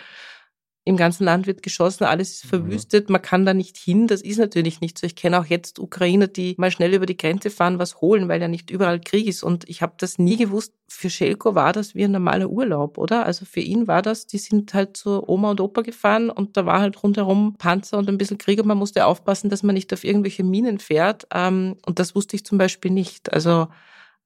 im 0.88 0.96
ganzen 0.96 1.26
Land 1.26 1.48
wird 1.48 1.64
geschossen, 1.64 2.06
alles 2.06 2.32
ist 2.32 2.46
mhm. 2.46 2.50
verwüstet, 2.50 3.10
man 3.10 3.22
kann 3.22 3.46
da 3.46 3.54
nicht 3.54 3.76
hin. 3.76 4.08
Das 4.08 4.22
ist 4.22 4.38
natürlich 4.38 4.80
nicht 4.80 4.98
so. 4.98 5.06
Ich 5.06 5.16
kenne 5.16 5.40
auch 5.40 5.46
jetzt 5.46 5.80
Ukrainer, 5.80 6.28
die 6.28 6.56
mal 6.58 6.72
schnell 6.72 6.94
über 6.94 7.06
die 7.06 7.18
Grenze 7.18 7.50
fahren, 7.50 7.78
was 7.78 8.00
holen, 8.00 8.30
weil 8.30 8.42
ja 8.42 8.48
nicht 8.48 8.72
überall 8.72 9.02
Krieg 9.02 9.28
ist. 9.28 9.44
Und 9.44 9.68
ich 9.70 9.82
habe 9.82 9.96
das 9.98 10.18
nie 10.18 10.38
gewusst. 10.38 10.74
Für 10.88 11.10
Schelko 11.10 11.54
war 11.54 11.74
das 11.74 11.94
wie 11.94 12.06
ein 12.06 12.12
normaler 12.12 12.50
Urlaub, 12.50 12.98
oder? 12.98 13.26
Also 13.26 13.44
für 13.44 13.60
ihn 13.60 13.88
war 13.88 14.02
das, 14.02 14.28
die 14.28 14.38
sind 14.38 14.74
halt 14.74 14.96
zu 14.96 15.28
Oma 15.28 15.52
und 15.52 15.60
Opa 15.60 15.82
gefahren 15.82 16.30
und 16.30 16.56
da 16.56 16.66
war 16.66 16.80
halt 16.80 17.04
rundherum 17.04 17.56
Panzer 17.58 17.98
und 17.98 18.08
ein 18.08 18.18
bisschen 18.18 18.38
Krieg 18.38 18.62
und 18.62 18.68
man 18.68 18.78
musste 18.78 19.06
aufpassen, 19.06 19.50
dass 19.50 19.64
man 19.64 19.76
nicht 19.76 19.92
auf 19.92 20.06
irgendwelche 20.06 20.46
Minen 20.46 20.80
fährt. 20.80 21.28
Ähm, 21.34 21.76
und 21.86 22.00
das 22.00 22.16
wusste 22.16 22.38
ich 22.38 22.46
zum 22.46 22.58
Beispiel 22.58 22.92
nicht. 22.92 23.34
Also 23.34 23.68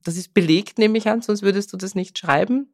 das 0.04 0.16
ist 0.16 0.36
belegt, 0.36 0.78
nehme 0.78 1.00
ich 1.00 1.10
an, 1.10 1.24
sonst 1.24 1.42
würdest 1.42 1.74
du 1.74 1.78
das 1.78 1.96
nicht 1.96 2.20
schreiben. 2.20 2.72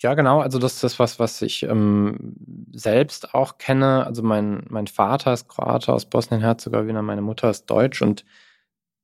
Ja, 0.00 0.14
genau. 0.14 0.40
Also 0.40 0.58
das 0.58 0.74
ist 0.74 0.84
das, 0.84 0.98
was, 0.98 1.18
was 1.18 1.40
ich 1.42 1.62
ähm, 1.62 2.34
selbst 2.72 3.34
auch 3.34 3.58
kenne. 3.58 4.04
Also 4.06 4.22
mein, 4.22 4.64
mein 4.68 4.86
Vater 4.86 5.32
ist 5.32 5.48
Kroate 5.48 5.92
aus 5.92 6.06
Bosnien-Herzegowina, 6.06 7.00
meine 7.02 7.22
Mutter 7.22 7.48
ist 7.50 7.66
Deutsch 7.66 8.02
und 8.02 8.24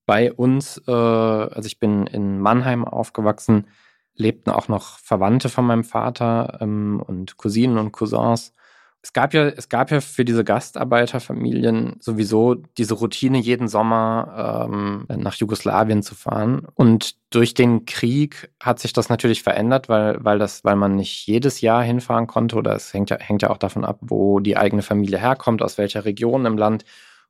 bei 0.07 0.33
uns, 0.33 0.79
äh, 0.89 0.91
also 0.93 1.67
ich 1.67 1.79
bin 1.81 2.07
in 2.07 2.41
Mannheim 2.41 2.85
aufgewachsen, 2.85 3.69
lebten 4.15 4.51
auch 4.51 4.69
noch 4.69 4.99
Verwandte 4.99 5.49
von 5.49 5.67
meinem 5.67 5.85
Vater 5.85 6.59
ähm, 6.61 7.03
und 7.07 7.37
Cousinen 7.39 7.79
und 7.79 7.93
Cousins. 7.93 8.55
Es 9.03 9.15
gab 9.15 9.33
ja, 9.33 9.47
es 9.49 9.71
gab 9.71 9.91
ja 9.91 10.03
für 10.03 10.27
diese 10.27 10.45
Gastarbeiterfamilien 10.45 11.97
sowieso 12.01 12.55
diese 12.55 12.95
Routine, 12.95 13.39
jeden 13.39 13.67
Sommer 13.67 14.69
ähm, 14.71 15.07
nach 15.09 15.35
Jugoslawien 15.37 16.03
zu 16.03 16.15
fahren. 16.15 16.67
Und 16.75 17.17
durch 17.31 17.55
den 17.55 17.87
Krieg 17.87 18.51
hat 18.61 18.79
sich 18.79 18.93
das 18.93 19.09
natürlich 19.09 19.43
verändert, 19.43 19.89
weil, 19.89 20.23
weil 20.23 20.39
das, 20.39 20.65
weil 20.65 20.77
man 20.77 20.97
nicht 20.97 21.27
jedes 21.27 21.63
Jahr 21.63 21.83
hinfahren 21.83 22.27
konnte 22.27 22.57
oder 22.57 22.75
es 22.75 22.93
hängt 22.93 23.09
ja, 23.09 23.19
hängt 23.19 23.41
ja 23.41 23.51
auch 23.51 23.57
davon 23.57 23.87
ab, 23.87 23.99
wo 24.03 24.39
die 24.39 24.59
eigene 24.59 24.83
Familie 24.83 25.19
herkommt, 25.19 25.63
aus 25.63 25.79
welcher 25.79 26.05
Region 26.05 26.45
im 26.45 26.59
Land. 26.59 26.85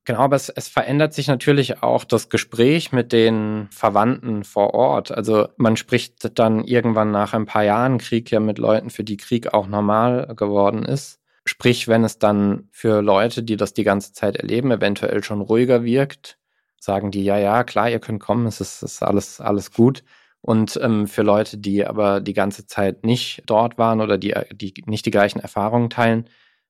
Genau, 0.05 0.21
aber 0.21 0.37
es, 0.37 0.49
es 0.49 0.67
verändert 0.69 1.12
sich 1.12 1.29
natürlich 1.29 1.83
auch 1.83 2.05
das 2.05 2.31
Gespräch 2.31 2.91
mit 2.91 3.12
den 3.12 3.69
Verwandten 3.71 4.45
vor 4.45 4.75
Ort. 4.75 5.12
Also 5.12 5.49
man 5.57 5.77
spricht 5.77 6.37
dann 6.39 6.65
irgendwann 6.65 7.12
nach 7.12 7.35
ein 7.35 7.47
paar 7.47 7.65
Jahren 7.65 7.99
Krieg 7.99 8.31
ja 8.31 8.41
mit 8.41 8.59
Leuten, 8.59 8.91
für 8.91 9.05
die 9.05 9.19
Krieg 9.19 9.53
auch 9.53 9.69
normal 9.69 10.35
geworden 10.35 10.85
ist. 10.85 11.20
Sprich, 11.50 11.88
wenn 11.88 12.04
es 12.04 12.21
dann 12.21 12.69
für 12.71 13.02
Leute, 13.02 13.42
die 13.42 13.57
das 13.57 13.75
die 13.75 13.83
ganze 13.83 14.12
Zeit 14.12 14.37
erleben, 14.37 14.71
eventuell 14.71 15.25
schon 15.25 15.40
ruhiger 15.40 15.83
wirkt, 15.83 16.38
sagen 16.78 17.11
die, 17.11 17.25
ja, 17.25 17.38
ja, 17.38 17.64
klar, 17.64 17.90
ihr 17.90 17.99
könnt 17.99 18.21
kommen, 18.21 18.47
es 18.47 18.61
ist, 18.61 18.85
ist 18.85 19.02
alles, 19.02 19.40
alles 19.40 19.73
gut. 19.73 20.04
Und 20.42 20.78
ähm, 20.80 21.09
für 21.09 21.23
Leute, 21.23 21.59
die 21.59 21.85
aber 21.85 22.21
die 22.21 22.35
ganze 22.35 22.69
Zeit 22.69 23.04
nicht 23.04 23.42
dort 23.47 23.78
waren 23.78 24.00
oder 24.00 24.16
die, 24.16 24.33
die 24.52 24.75
nicht 24.87 25.07
die 25.07 25.11
gleichen 25.11 25.40
Erfahrungen 25.40 25.90
teilen, 25.90 26.26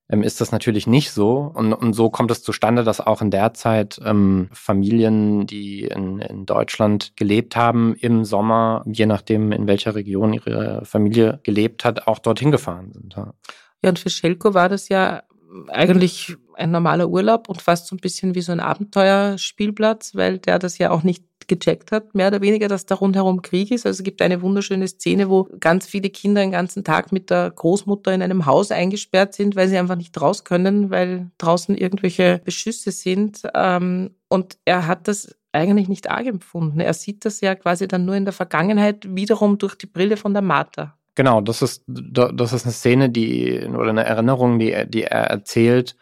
ähm, 0.09 0.23
ist 0.23 0.41
das 0.41 0.51
natürlich 0.51 0.87
nicht 0.87 1.11
so. 1.11 1.53
Und, 1.55 1.75
und 1.75 1.93
so 1.93 2.09
kommt 2.09 2.31
es 2.31 2.43
zustande, 2.43 2.83
dass 2.83 3.03
auch 3.03 3.21
in 3.21 3.31
der 3.31 3.53
Zeit 3.53 4.01
ähm, 4.03 4.49
Familien, 4.51 5.47
die 5.47 5.85
in, 5.85 6.21
in 6.21 6.47
Deutschland 6.47 7.13
gelebt 7.17 7.55
haben, 7.55 7.95
im 7.97 8.25
Sommer, 8.25 8.83
je 8.87 9.05
nachdem, 9.05 9.53
in 9.53 9.67
welcher 9.67 9.95
Region 9.95 10.33
ihre 10.33 10.87
Familie 10.87 11.41
gelebt 11.43 11.85
hat, 11.85 12.07
auch 12.07 12.19
dorthin 12.19 12.51
gefahren 12.51 12.93
sind. 12.93 13.15
Ja. 13.15 13.35
Ja, 13.83 13.91
und 13.91 13.99
für 13.99 14.11
Schelko 14.11 14.55
war 14.55 14.69
das 14.69 14.89
ja 14.89 15.23
eigentlich 15.69 16.37
ein 16.55 16.71
normaler 16.71 17.09
Urlaub 17.09 17.49
und 17.49 17.63
fast 17.63 17.87
so 17.87 17.97
ein 17.97 18.01
bisschen 18.01 18.35
wie 18.35 18.43
so 18.43 18.53
ein 18.53 18.61
Abenteuerspielplatz, 18.61 20.15
weil 20.15 20.39
der 20.39 20.59
das 20.59 20.79
ja 20.79 20.91
auch 20.91 21.03
nicht 21.03 21.25
gecheckt 21.49 21.91
hat, 21.91 22.15
mehr 22.15 22.29
oder 22.29 22.41
weniger, 22.41 22.69
dass 22.69 22.87
da 22.87 22.95
rundherum 22.95 23.43
Krieg 23.43 23.73
ist. 23.73 23.85
Also 23.85 24.01
es 24.01 24.05
gibt 24.05 24.23
eine 24.23 24.41
wunderschöne 24.41 24.87
Szene, 24.87 25.29
wo 25.29 25.49
ganz 25.59 25.87
viele 25.87 26.09
Kinder 26.09 26.43
den 26.43 26.53
ganzen 26.53 26.85
Tag 26.85 27.11
mit 27.11 27.29
der 27.29 27.51
Großmutter 27.51 28.15
in 28.15 28.23
einem 28.23 28.47
Haus 28.47 28.71
eingesperrt 28.71 29.35
sind, 29.35 29.57
weil 29.57 29.69
sie 29.69 29.77
einfach 29.77 29.97
nicht 29.97 30.19
raus 30.21 30.45
können, 30.45 30.91
weil 30.91 31.31
draußen 31.39 31.77
irgendwelche 31.77 32.41
Beschüsse 32.45 32.93
sind. 32.93 33.43
Ähm, 33.55 34.11
und 34.29 34.59
er 34.65 34.87
hat 34.87 35.09
das 35.09 35.35
eigentlich 35.53 35.89
nicht 35.89 36.09
arg 36.09 36.27
empfunden. 36.27 36.79
Er 36.79 36.95
sieht 36.95 37.25
das 37.25 37.41
ja 37.41 37.57
quasi 37.57 37.89
dann 37.89 38.05
nur 38.05 38.15
in 38.15 38.25
der 38.25 38.33
Vergangenheit 38.33 39.17
wiederum 39.17 39.59
durch 39.59 39.75
die 39.75 39.87
Brille 39.87 40.17
von 40.17 40.33
der 40.33 40.43
Martha. 40.43 41.00
Genau, 41.15 41.41
das 41.41 41.63
ist, 41.63 41.85
das 41.87 42.53
ist 42.53 42.65
eine 42.65 42.73
Szene, 42.73 43.11
die, 43.11 43.67
oder 43.67 43.91
eine 43.91 44.05
Erinnerung, 44.05 44.59
die, 44.59 44.87
die 44.89 45.05
er 45.05 45.25
erzählt 45.25 45.97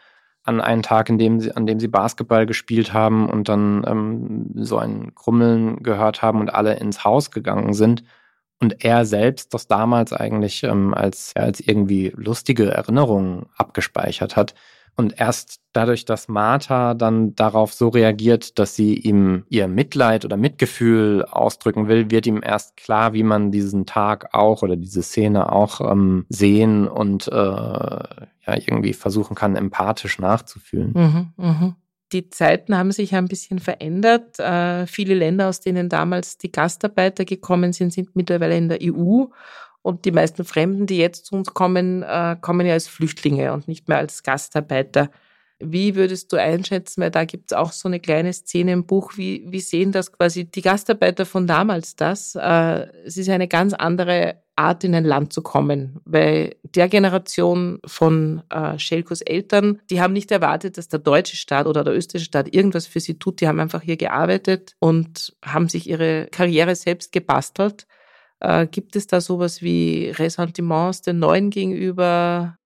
an 0.45 0.61
einen 0.61 0.83
Tag, 0.83 1.11
in 1.11 1.19
dem 1.19 1.41
sie, 1.41 1.55
an 1.55 1.67
dem 1.67 1.79
sie 1.79 1.89
Basketball 1.89 2.47
gespielt 2.47 2.93
haben 2.95 3.29
und 3.29 3.49
dann 3.49 3.85
ähm, 3.87 4.51
so 4.55 4.79
ein 4.79 5.15
Krummeln 5.15 5.83
gehört 5.83 6.23
haben 6.23 6.41
und 6.41 6.53
alle 6.55 6.75
ins 6.75 7.05
Haus 7.05 7.31
gegangen 7.31 7.75
sind. 7.75 8.03
Und 8.61 8.85
er 8.85 9.05
selbst 9.05 9.55
das 9.55 9.69
damals 9.69 10.13
eigentlich 10.13 10.65
ähm, 10.65 10.95
als, 10.95 11.33
als 11.37 11.61
irgendwie 11.61 12.13
lustige 12.17 12.71
Erinnerung 12.71 13.47
abgespeichert 13.57 14.37
hat. 14.37 14.55
Und 14.99 15.15
erst 15.17 15.61
dadurch, 15.73 16.07
dass 16.07 16.27
Martha 16.27 16.95
dann 16.95 17.37
darauf 17.37 17.73
so 17.73 17.87
reagiert, 17.87 18.59
dass 18.59 18.75
sie 18.75 18.95
ihm 18.95 19.45
ihr 19.49 19.69
Mitleid 19.69 20.25
oder 20.25 20.37
Mitgefühl 20.37 21.25
ausdrücken 21.25 21.87
will, 21.87 22.11
wird 22.11 22.27
ihm 22.27 22.41
erst 22.43 22.77
klar, 22.77 23.13
wie 23.13 23.23
man 23.23 23.53
diesen 23.53 23.87
Tag 23.87 24.35
auch 24.35 24.63
oder 24.63 24.75
diese 24.75 25.05
Szene 25.05 25.53
auch 25.53 25.81
ähm, 25.81 26.27
sehen 26.29 26.89
und 26.89 27.29
äh, 27.29 27.33
ja 27.33 28.57
irgendwie 28.57 28.93
versuchen 28.93 29.37
kann, 29.37 29.55
empathisch 29.55 30.19
nachzufühlen. 30.19 30.93
Mhm, 30.93 31.33
mh. 31.37 31.77
Die 32.13 32.31
Zeiten 32.31 32.77
haben 32.77 32.91
sich 32.91 33.15
ein 33.15 33.29
bisschen 33.29 33.61
verändert. 33.61 34.41
Äh, 34.41 34.89
viele 34.89 35.15
Länder, 35.15 35.49
aus 35.49 35.61
denen 35.61 35.89
damals 35.89 36.39
die 36.39 36.51
Gastarbeiter 36.51 37.25
gekommen 37.25 37.73
sind, 37.73 37.93
sind 37.93 38.17
mittlerweile 38.17 38.57
in 38.57 38.69
der 38.69 38.79
EU. 38.83 39.27
Und 39.83 40.05
die 40.05 40.13
meisten 40.13 40.45
Fremden, 40.45 40.87
die 40.87 40.99
jetzt 40.99 41.27
zu 41.27 41.37
uns 41.37 41.55
kommen, 41.55 42.03
äh, 42.03 42.37
kommen 42.41 42.67
ja 42.67 42.75
als 42.75 42.89
Flüchtlinge 42.89 43.53
und 43.53 43.69
nicht 43.69 43.89
mehr 43.89 43.99
als 43.99 44.23
Gastarbeiter. 44.23 45.11
Wie 45.61 45.97
würdest 45.97 46.33
du 46.33 46.37
einschätzen, 46.37 47.03
weil 47.03 47.11
da 47.11 47.25
gibt 47.25 47.51
es 47.51 47.57
auch 47.57 47.73
so 47.73 47.89
eine 47.89 47.99
kleine 47.99 48.33
Szene 48.33 48.73
im 48.73 48.87
Buch, 48.87 49.17
wie, 49.17 49.45
wie 49.49 49.61
sehen 49.61 49.91
das 49.91 50.13
quasi 50.13 50.45
die 50.45 50.63
Gastarbeiter 50.63 51.27
von 51.27 51.47
damals 51.49 51.97
das? 51.97 52.37
Äh, 52.37 52.87
es 53.05 53.17
ist 53.17 53.29
eine 53.29 53.49
ganz 53.49 53.73
andere 53.75 54.43
Art, 54.59 54.83
in 54.83 54.95
ein 54.95 55.05
Land 55.05 55.33
zu 55.33 55.41
kommen, 55.41 56.01
weil 56.05 56.57
der 56.63 56.89
Generation 56.89 57.79
von 57.87 58.43
äh, 58.51 58.79
Schelkos 58.79 59.21
Eltern, 59.21 59.81
die 59.89 60.01
haben 60.01 60.13
nicht 60.13 60.31
erwartet, 60.33 60.79
dass 60.79 60.89
der 60.89 60.99
deutsche 60.99 61.37
Staat 61.37 61.67
oder 61.67 61.85
der 61.85 61.95
österreichische 61.95 62.27
Staat 62.27 62.55
irgendwas 62.55 62.87
für 62.87 63.01
sie 63.01 63.19
tut. 63.19 63.41
Die 63.41 63.47
haben 63.47 63.61
einfach 63.61 63.83
hier 63.83 63.97
gearbeitet 63.97 64.75
und 64.81 65.37
haben 65.45 65.69
sich 65.69 65.89
ihre 65.89 66.27
Karriere 66.33 66.75
selbst 66.75 67.13
gebastelt. 67.13 67.87
Äh, 68.41 68.67
gibt 68.67 68.97
es 68.97 69.07
da 69.07 69.21
sowas 69.21 69.63
wie 69.63 70.11
Ressentiments 70.11 71.03
den 71.03 71.19
Neuen 71.19 71.51
gegenüber? 71.51 72.57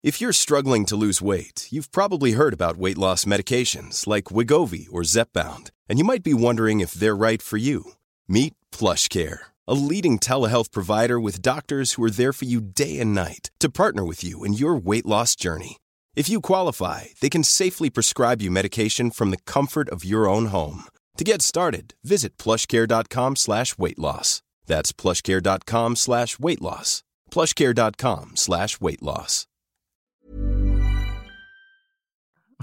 If 0.00 0.20
you're 0.20 0.32
struggling 0.32 0.86
to 0.86 0.96
lose 0.96 1.20
weight, 1.20 1.66
you've 1.72 1.90
probably 1.90 2.32
heard 2.32 2.54
about 2.54 2.76
weight 2.78 2.96
loss 2.96 3.24
medications 3.24 4.06
like 4.06 4.30
Wigovi 4.30 4.86
or 4.92 5.02
Zepbound, 5.02 5.70
and 5.88 5.98
you 5.98 6.04
might 6.04 6.22
be 6.22 6.32
wondering 6.32 6.80
if 6.80 6.92
they're 6.92 7.16
right 7.16 7.42
for 7.42 7.56
you. 7.56 7.94
Meet 8.28 8.54
PlushCare, 8.70 9.38
a 9.66 9.74
leading 9.74 10.18
telehealth 10.20 10.70
provider 10.70 11.18
with 11.18 11.42
doctors 11.42 11.94
who 11.94 12.04
are 12.04 12.10
there 12.10 12.32
for 12.32 12.44
you 12.44 12.60
day 12.60 13.00
and 13.00 13.12
night 13.12 13.50
to 13.58 13.68
partner 13.68 14.04
with 14.04 14.22
you 14.22 14.44
in 14.44 14.52
your 14.52 14.76
weight 14.76 15.04
loss 15.04 15.34
journey. 15.34 15.78
If 16.14 16.28
you 16.28 16.40
qualify, 16.40 17.06
they 17.20 17.28
can 17.28 17.42
safely 17.42 17.90
prescribe 17.90 18.40
you 18.40 18.50
medication 18.50 19.10
from 19.10 19.30
the 19.30 19.42
comfort 19.46 19.88
of 19.88 20.04
your 20.04 20.28
own 20.28 20.46
home. 20.46 20.84
To 21.18 21.24
get 21.24 21.42
started, 21.42 21.94
visit 22.04 22.38
plushcare.com 22.38 23.34
slash 23.34 23.76
weight 23.76 23.98
loss. 23.98 24.40
That's 24.66 24.92
plushcare.com 24.92 25.96
slash 25.96 26.38
weight 26.38 26.62
loss. 26.62 27.02
Plushcare.com 27.32 28.36
slash 28.36 28.80
weight 28.80 29.02
loss. 29.02 29.48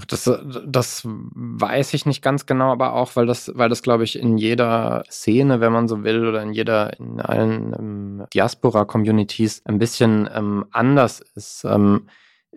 Das, 0.08 0.30
das 0.66 1.02
weiß 1.04 1.94
ich 1.94 2.06
nicht 2.06 2.22
ganz 2.22 2.46
genau, 2.46 2.72
aber 2.72 2.94
auch, 2.94 3.14
weil 3.16 3.26
das, 3.26 3.50
weil 3.54 3.68
das, 3.68 3.82
glaube 3.82 4.04
ich, 4.04 4.18
in 4.18 4.38
jeder 4.38 5.04
Szene, 5.10 5.60
wenn 5.60 5.72
man 5.72 5.86
so 5.86 6.02
will, 6.02 6.26
oder 6.26 6.42
in 6.42 6.52
jeder, 6.52 6.98
in 6.98 7.20
allen 7.20 7.74
ähm, 7.78 8.26
Diaspora-Communities 8.32 9.62
ein 9.66 9.78
bisschen 9.78 10.30
ähm, 10.32 10.64
anders 10.70 11.20
ist. 11.34 11.64
Ähm, 11.64 12.08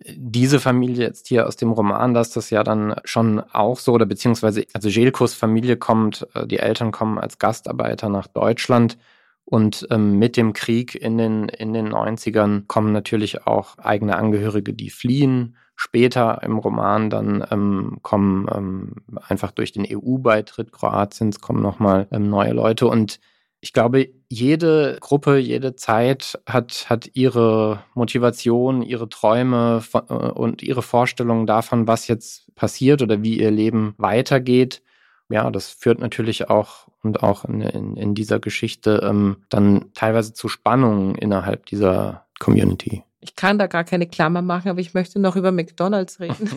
diese 0.06 0.60
Familie 0.60 1.06
jetzt 1.06 1.28
hier 1.28 1.48
aus 1.48 1.56
dem 1.56 1.72
Roman, 1.72 2.14
dass 2.14 2.32
das 2.32 2.50
ja 2.50 2.64
dann 2.64 2.96
schon 3.04 3.40
auch 3.40 3.80
so, 3.80 3.94
oder 3.94 4.06
beziehungsweise, 4.06 4.66
also 4.74 4.90
Jelkos 4.90 5.34
Familie 5.34 5.78
kommt, 5.78 6.28
äh, 6.34 6.48
die 6.48 6.60
Eltern 6.60 6.92
kommen 6.92 7.18
als 7.18 7.40
Gastarbeiter 7.40 8.10
nach 8.10 8.28
Deutschland 8.28 8.98
und 9.46 9.88
ähm, 9.90 10.20
mit 10.20 10.38
dem 10.38 10.54
Krieg 10.54 10.96
in 10.96 11.18
den, 11.18 11.50
in 11.50 11.74
den 11.74 11.90
90ern 11.90 12.66
kommen 12.68 12.92
natürlich 12.92 13.48
auch 13.48 13.78
eigene 13.80 14.16
Angehörige, 14.16 14.74
die 14.74 14.90
fliehen. 14.90 15.56
Später 15.76 16.44
im 16.44 16.58
Roman 16.58 17.10
dann 17.10 17.46
ähm, 17.50 18.00
kommen 18.02 18.48
ähm, 18.54 18.96
einfach 19.28 19.52
durch 19.52 19.72
den 19.72 19.88
EU-Beitritt 19.90 20.72
Kroatiens 20.72 21.40
kommen 21.40 21.62
nochmal 21.62 22.08
ähm, 22.12 22.30
neue 22.30 22.52
Leute 22.52 22.88
und 22.88 23.20
ich 23.62 23.74
glaube, 23.74 24.10
jede 24.30 24.98
Gruppe, 25.02 25.38
jede 25.38 25.76
Zeit 25.76 26.40
hat, 26.46 26.90
hat 26.90 27.10
ihre 27.14 27.84
Motivation, 27.94 28.82
ihre 28.82 29.10
Träume 29.10 29.84
äh, 29.94 30.14
und 30.14 30.64
ihre 30.64 30.82
Vorstellungen 30.82 31.46
davon, 31.46 31.88
was 31.88 32.08
jetzt 32.08 32.54
passiert 32.56 33.02
oder 33.02 33.22
wie 33.22 33.40
ihr 33.40 33.52
Leben 33.52 33.96
weitergeht. 33.98 34.82
Ja, 35.30 35.52
das 35.52 35.70
führt 35.70 36.00
natürlich 36.00 36.50
auch 36.50 36.88
und 37.04 37.22
auch 37.22 37.46
in, 37.46 37.62
in, 37.62 37.96
in 37.96 38.16
dieser 38.16 38.40
Geschichte 38.40 39.02
ähm, 39.04 39.38
dann 39.50 39.92
teilweise 39.94 40.34
zu 40.34 40.48
Spannungen 40.48 41.16
innerhalb 41.16 41.66
dieser 41.66 42.26
Community. 42.40 43.04
ich 43.22 43.36
kann 43.36 43.60
da 43.60 43.68
gar 43.68 43.84
keine 43.84 44.08
Klammer 44.08 44.42
machen, 44.42 44.70
aber 44.70 44.80
ich 44.80 44.94
möchte 44.94 45.20
noch 45.20 45.36
über 45.36 45.52
McDonalds 45.52 46.20
reden. 46.20 46.50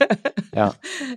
ja. 0.54 0.74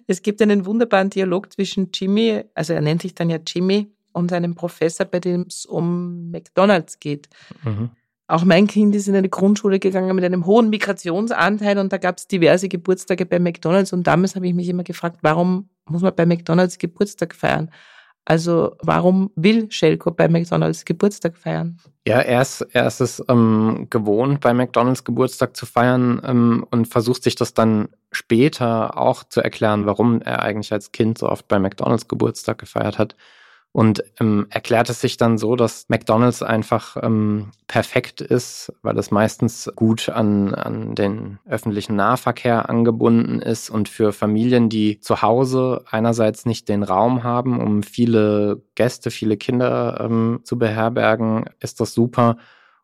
Es 0.08 0.22
gibt 0.22 0.42
einen 0.42 0.66
wunderbaren 0.66 1.10
Dialog 1.10 1.52
zwischen 1.52 1.90
Jimmy, 1.94 2.44
also 2.54 2.74
er 2.74 2.82
nennt 2.82 3.02
sich 3.02 3.16
dann 3.16 3.30
ja 3.30 3.40
Jimmy, 3.46 3.90
und 4.20 4.32
einem 4.32 4.54
Professor, 4.54 5.06
bei 5.06 5.20
dem 5.20 5.46
es 5.48 5.66
um 5.66 6.30
McDonalds 6.30 7.00
geht. 7.00 7.30
Mhm. 7.64 7.90
Auch 8.28 8.46
mein 8.46 8.68
Kind 8.68 8.94
ist 8.94 9.08
in 9.08 9.16
eine 9.16 9.28
Grundschule 9.28 9.80
gegangen 9.80 10.16
mit 10.16 10.24
einem 10.24 10.46
hohen 10.46 10.70
Migrationsanteil 10.70 11.80
und 11.80 11.92
da 11.92 11.98
gab 11.98 12.20
es 12.20 12.28
diverse 12.28 12.70
Geburtstage 12.70 13.26
bei 13.26 13.40
McDonalds 13.40 13.92
und 13.92 14.06
damals 14.06 14.36
habe 14.36 14.48
ich 14.48 14.54
mich 14.54 14.70
immer 14.70 14.84
gefragt, 14.84 15.18
warum 15.24 15.70
muss 15.90 16.04
man 16.04 16.14
bei 16.16 16.28
McDonalds 16.28 16.78
Geburtstag 16.78 17.34
feiern? 17.34 17.72
Also 18.26 18.76
warum 18.84 19.32
will 19.36 19.72
Shelko 19.72 20.12
bei 20.12 20.28
McDonalds 20.28 20.86
Geburtstag 20.86 21.36
feiern? 21.38 21.80
Ja, 22.08 22.20
er 22.20 22.44
ist, 22.44 22.62
er 22.72 22.86
ist 22.86 23.02
es 23.02 23.24
ähm, 23.28 23.88
gewohnt, 23.90 24.42
bei 24.42 24.54
McDonalds 24.54 25.04
Geburtstag 25.04 25.58
zu 25.58 25.66
feiern 25.66 26.22
ähm, 26.24 26.68
und 26.70 26.88
versucht 26.88 27.24
sich 27.24 27.34
das 27.34 27.56
dann 27.56 27.90
später 28.12 28.96
auch 28.96 29.24
zu 29.24 29.42
erklären, 29.42 29.88
warum 29.88 30.22
er 30.22 30.44
eigentlich 30.44 30.72
als 30.72 30.92
Kind 30.92 31.18
so 31.18 31.28
oft 31.28 31.48
bei 31.48 31.58
McDonalds 31.58 32.08
Geburtstag 32.08 32.60
gefeiert 32.60 33.00
hat 33.00 33.16
und 33.80 34.04
ähm, 34.20 34.46
erklärt 34.50 34.90
es 34.90 35.00
sich 35.00 35.16
dann 35.16 35.38
so, 35.38 35.56
dass 35.56 35.88
McDonald's 35.88 36.44
einfach 36.44 36.98
ähm, 37.02 37.52
perfekt 37.68 38.20
ist, 38.20 38.74
weil 38.82 38.98
es 38.98 39.10
meistens 39.10 39.72
gut 39.74 40.10
an, 40.10 40.54
an 40.54 40.96
den 40.96 41.40
öffentlichen 41.48 41.96
Nahverkehr 41.96 42.68
angebunden 42.68 43.42
ist 43.42 43.70
und 43.70 43.88
für 43.88 44.12
Familien, 44.12 44.68
die 44.68 45.00
zu 45.00 45.22
Hause 45.22 45.86
einerseits 45.90 46.46
nicht 46.46 46.68
den 46.68 46.84
Raum 46.84 47.24
haben, 47.24 47.62
um 47.62 47.82
viele 47.82 48.62
Gäste, 48.76 49.12
viele 49.12 49.38
Kinder 49.38 50.02
ähm, 50.02 50.42
zu 50.44 50.60
beherbergen, 50.60 51.46
ist 51.62 51.80
das 51.80 51.94
super. 51.94 52.36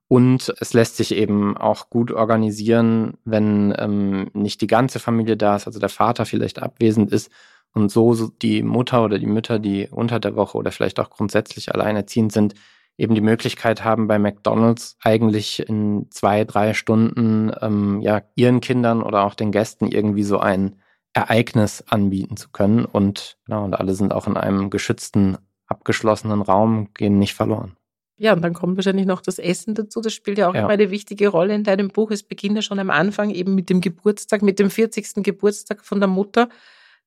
Und 0.08 0.53
es 0.62 0.71
lässt 0.73 0.95
sich 0.95 1.13
eben 1.13 1.58
auch 1.58 1.89
gut 1.89 2.13
organisieren, 2.13 3.17
wenn 3.25 3.75
ähm, 3.77 4.29
nicht 4.31 4.62
die 4.62 4.67
ganze 4.67 4.99
Familie 4.99 5.36
da 5.36 5.58
ist, 5.58 5.67
also 5.67 5.77
der 5.81 5.89
Vater 5.89 6.25
vielleicht 6.25 6.62
abwesend 6.62 7.12
ist, 7.12 7.29
und 7.75 7.89
so 7.89 8.29
die 8.41 8.63
Mutter 8.63 9.03
oder 9.03 9.19
die 9.19 9.25
Mütter, 9.25 9.59
die 9.59 9.88
unter 9.91 10.19
der 10.19 10.35
Woche 10.35 10.57
oder 10.57 10.71
vielleicht 10.71 10.99
auch 10.99 11.09
grundsätzlich 11.09 11.73
alleinerziehend 11.73 12.31
sind, 12.31 12.55
eben 12.97 13.13
die 13.15 13.21
Möglichkeit 13.21 13.83
haben, 13.83 14.07
bei 14.07 14.17
McDonald's 14.17 14.97
eigentlich 15.03 15.67
in 15.67 16.07
zwei, 16.09 16.45
drei 16.45 16.73
Stunden 16.73 17.51
ähm, 17.61 18.01
ja 18.01 18.21
ihren 18.35 18.61
Kindern 18.61 19.03
oder 19.03 19.25
auch 19.25 19.35
den 19.35 19.51
Gästen 19.51 19.88
irgendwie 19.88 20.23
so 20.23 20.39
ein 20.39 20.77
Ereignis 21.13 21.83
anbieten 21.88 22.38
zu 22.38 22.49
können. 22.49 22.85
Und 22.85 23.38
genau, 23.45 23.65
und 23.65 23.73
alle 23.73 23.93
sind 23.93 24.13
auch 24.13 24.27
in 24.27 24.38
einem 24.38 24.69
geschützten, 24.69 25.38
abgeschlossenen 25.67 26.41
Raum, 26.41 26.93
gehen 26.93 27.19
nicht 27.19 27.33
verloren. 27.33 27.75
Ja, 28.17 28.31
und 28.31 28.41
dann 28.41 28.53
kommt 28.53 28.77
wahrscheinlich 28.77 29.05
noch 29.05 29.19
das 29.19 29.39
Essen 29.39 29.75
dazu. 29.75 29.99
Das 29.99 30.13
spielt 30.13 30.38
ja 30.38 30.49
auch 30.49 30.53
ja. 30.53 30.61
immer 30.61 30.69
eine 30.69 30.89
wichtige 30.89 31.27
Rolle 31.27 31.53
in 31.53 31.65
deinem 31.65 31.89
Buch. 31.89 32.11
Es 32.11 32.23
beginnt 32.23 32.55
ja 32.55 32.61
schon 32.61 32.79
am 32.79 32.89
Anfang 32.89 33.29
eben 33.31 33.55
mit 33.55 33.69
dem 33.69 33.81
Geburtstag, 33.81 34.41
mit 34.41 34.59
dem 34.59 34.69
40. 34.69 35.15
Geburtstag 35.15 35.83
von 35.83 35.99
der 35.99 36.07
Mutter. 36.07 36.47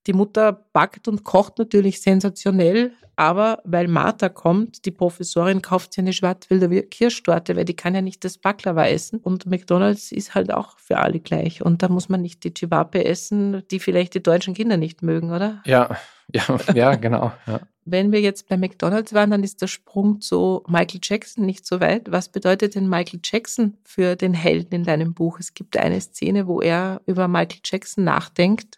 Die 0.07 0.13
Mutter 0.13 0.53
backt 0.73 1.09
und 1.09 1.25
kocht 1.25 1.59
natürlich 1.59 2.01
sensationell, 2.01 2.93
aber 3.19 3.61
weil 3.65 3.89
Martha 3.89 4.29
kommt, 4.29 4.85
die 4.85 4.93
Professorin 4.93 5.61
kauft 5.61 5.93
sich 5.93 5.99
eine 5.99 6.13
Schwarzwälder 6.13 6.69
Kirschtorte, 6.83 7.57
weil 7.57 7.65
die 7.65 7.75
kann 7.75 7.95
ja 7.95 8.01
nicht 8.01 8.25
das 8.25 8.39
Baklava 8.39 8.87
essen. 8.87 9.19
Und 9.19 9.45
McDonalds 9.45 10.13
ist 10.13 10.37
halt 10.37 10.53
auch 10.53 10.79
für 10.79 10.99
alle 10.99 11.19
gleich. 11.19 11.61
Und 11.61 11.83
da 11.83 11.89
muss 11.89 12.09
man 12.09 12.23
nicht 12.23 12.45
die 12.45 12.55
Chivape 12.55 13.05
essen, 13.05 13.65
die 13.73 13.81
vielleicht 13.81 14.15
die 14.15 14.23
deutschen 14.23 14.55
Kinder 14.55 14.77
nicht 14.77 15.03
mögen, 15.03 15.33
oder? 15.33 15.63
Ja, 15.67 15.99
ja, 16.33 16.59
ja, 16.75 16.95
genau. 16.95 17.33
Ja. 17.47 17.61
Wenn 17.85 18.13
wir 18.13 18.21
jetzt 18.21 18.49
bei 18.49 18.57
McDonalds 18.57 19.13
waren, 19.15 19.31
dann 19.31 19.43
ist 19.43 19.63
der 19.63 19.67
Sprung 19.67 20.21
zu 20.21 20.63
Michael 20.69 21.01
Jackson 21.03 21.45
nicht 21.45 21.67
so 21.67 21.81
weit. 21.81 22.13
Was 22.13 22.29
bedeutet 22.29 22.77
denn 22.77 22.89
Michael 22.89 23.21
Jackson 23.25 23.79
für 23.83 24.15
den 24.15 24.33
Helden 24.33 24.75
in 24.75 24.85
deinem 24.85 25.13
Buch? 25.13 25.41
Es 25.41 25.55
gibt 25.55 25.77
eine 25.77 26.01
Szene, 26.01 26.47
wo 26.47 26.61
er 26.61 27.01
über 27.07 27.27
Michael 27.27 27.63
Jackson 27.65 28.05
nachdenkt 28.05 28.78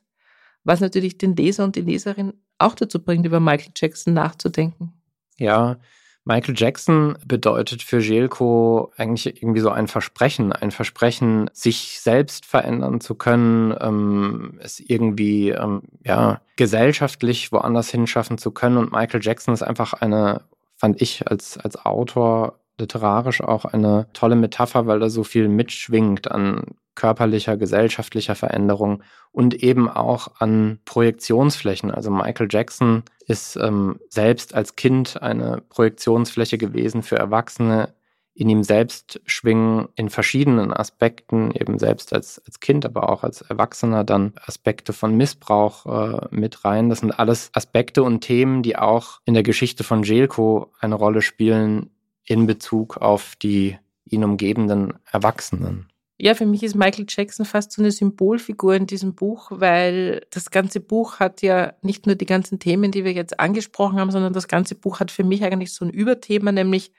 was 0.70 0.78
natürlich 0.78 1.18
den 1.18 1.34
Leser 1.34 1.64
und 1.64 1.74
die 1.74 1.80
Leserin 1.80 2.32
auch 2.58 2.76
dazu 2.76 3.02
bringt, 3.02 3.26
über 3.26 3.40
Michael 3.40 3.72
Jackson 3.74 4.14
nachzudenken. 4.14 4.92
Ja, 5.36 5.78
Michael 6.24 6.54
Jackson 6.56 7.18
bedeutet 7.26 7.82
für 7.82 7.98
Jelko 7.98 8.92
eigentlich 8.96 9.42
irgendwie 9.42 9.62
so 9.62 9.70
ein 9.70 9.88
Versprechen, 9.88 10.52
ein 10.52 10.70
Versprechen, 10.70 11.50
sich 11.52 11.98
selbst 12.00 12.46
verändern 12.46 13.00
zu 13.00 13.16
können, 13.16 13.74
ähm, 13.80 14.60
es 14.62 14.78
irgendwie 14.78 15.48
ähm, 15.48 15.82
ja 16.04 16.40
gesellschaftlich 16.54 17.50
woanders 17.50 17.90
hinschaffen 17.90 18.38
zu 18.38 18.52
können. 18.52 18.76
Und 18.76 18.92
Michael 18.92 19.24
Jackson 19.24 19.52
ist 19.52 19.62
einfach 19.62 19.94
eine, 19.94 20.42
fand 20.76 21.02
ich 21.02 21.26
als 21.26 21.58
als 21.58 21.84
Autor 21.84 22.60
literarisch 22.78 23.40
auch 23.40 23.64
eine 23.64 24.06
tolle 24.12 24.36
Metapher, 24.36 24.86
weil 24.86 25.00
da 25.00 25.10
so 25.10 25.24
viel 25.24 25.48
mitschwingt 25.48 26.30
an 26.30 26.62
körperlicher, 27.00 27.56
gesellschaftlicher 27.56 28.34
Veränderung 28.34 29.02
und 29.32 29.54
eben 29.54 29.88
auch 29.88 30.28
an 30.38 30.80
Projektionsflächen. 30.84 31.90
Also 31.90 32.10
Michael 32.10 32.48
Jackson 32.50 33.04
ist 33.26 33.56
ähm, 33.56 33.98
selbst 34.10 34.54
als 34.54 34.76
Kind 34.76 35.22
eine 35.22 35.62
Projektionsfläche 35.70 36.58
gewesen 36.58 37.02
für 37.02 37.16
Erwachsene. 37.16 37.94
In 38.34 38.50
ihm 38.50 38.62
selbst 38.62 39.18
schwingen 39.24 39.88
in 39.94 40.10
verschiedenen 40.10 40.74
Aspekten, 40.74 41.52
eben 41.52 41.78
selbst 41.78 42.12
als, 42.12 42.38
als 42.46 42.60
Kind, 42.60 42.84
aber 42.84 43.08
auch 43.08 43.24
als 43.24 43.40
Erwachsener, 43.40 44.04
dann 44.04 44.34
Aspekte 44.44 44.92
von 44.92 45.16
Missbrauch 45.16 45.86
äh, 45.86 46.26
mit 46.30 46.66
rein. 46.66 46.90
Das 46.90 47.00
sind 47.00 47.18
alles 47.18 47.50
Aspekte 47.54 48.02
und 48.02 48.20
Themen, 48.20 48.62
die 48.62 48.76
auch 48.76 49.20
in 49.24 49.32
der 49.32 49.42
Geschichte 49.42 49.84
von 49.84 50.02
Jelko 50.02 50.70
eine 50.80 50.96
Rolle 50.96 51.22
spielen 51.22 51.88
in 52.24 52.44
Bezug 52.46 52.98
auf 52.98 53.36
die 53.36 53.78
ihn 54.04 54.22
umgebenden 54.22 54.94
Erwachsenen. 55.10 55.89
Ja, 56.22 56.34
für 56.34 56.44
mich 56.44 56.62
ist 56.62 56.74
Michael 56.74 57.06
Jackson 57.08 57.46
fast 57.46 57.72
so 57.72 57.80
eine 57.80 57.90
Symbolfigur 57.90 58.74
in 58.74 58.86
diesem 58.86 59.14
Buch, 59.14 59.50
weil 59.54 60.26
das 60.30 60.50
ganze 60.50 60.80
Buch 60.80 61.18
hat 61.18 61.40
ja 61.40 61.72
nicht 61.80 62.04
nur 62.04 62.14
die 62.14 62.26
ganzen 62.26 62.58
Themen, 62.58 62.92
die 62.92 63.04
wir 63.04 63.12
jetzt 63.14 63.40
angesprochen 63.40 63.98
haben, 63.98 64.10
sondern 64.10 64.34
das 64.34 64.46
ganze 64.46 64.74
Buch 64.74 65.00
hat 65.00 65.10
für 65.10 65.24
mich 65.24 65.42
eigentlich 65.42 65.72
so 65.72 65.82
ein 65.82 65.90
Überthema, 65.90 66.52
nämlich 66.52 66.92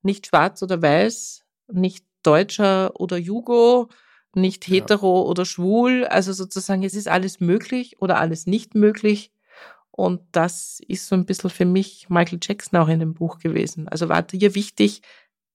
nicht 0.00 0.28
schwarz 0.28 0.62
oder 0.62 0.80
weiß, 0.80 1.44
nicht 1.70 2.06
Deutscher 2.22 2.98
oder 2.98 3.18
Jugo, 3.18 3.90
nicht 4.34 4.66
hetero 4.66 5.22
ja. 5.22 5.28
oder 5.28 5.44
schwul. 5.44 6.06
Also 6.06 6.32
sozusagen, 6.32 6.82
es 6.82 6.94
ist 6.94 7.08
alles 7.08 7.40
möglich 7.40 8.00
oder 8.00 8.18
alles 8.18 8.46
nicht 8.46 8.74
möglich. 8.74 9.32
Und 9.90 10.22
das 10.32 10.80
ist 10.88 11.08
so 11.08 11.14
ein 11.14 11.26
bisschen 11.26 11.50
für 11.50 11.66
mich 11.66 12.08
Michael 12.08 12.38
Jackson 12.42 12.78
auch 12.78 12.88
in 12.88 13.00
dem 13.00 13.12
Buch 13.12 13.38
gewesen. 13.38 13.86
Also 13.88 14.08
war 14.08 14.26
hier 14.30 14.54
wichtig, 14.54 15.02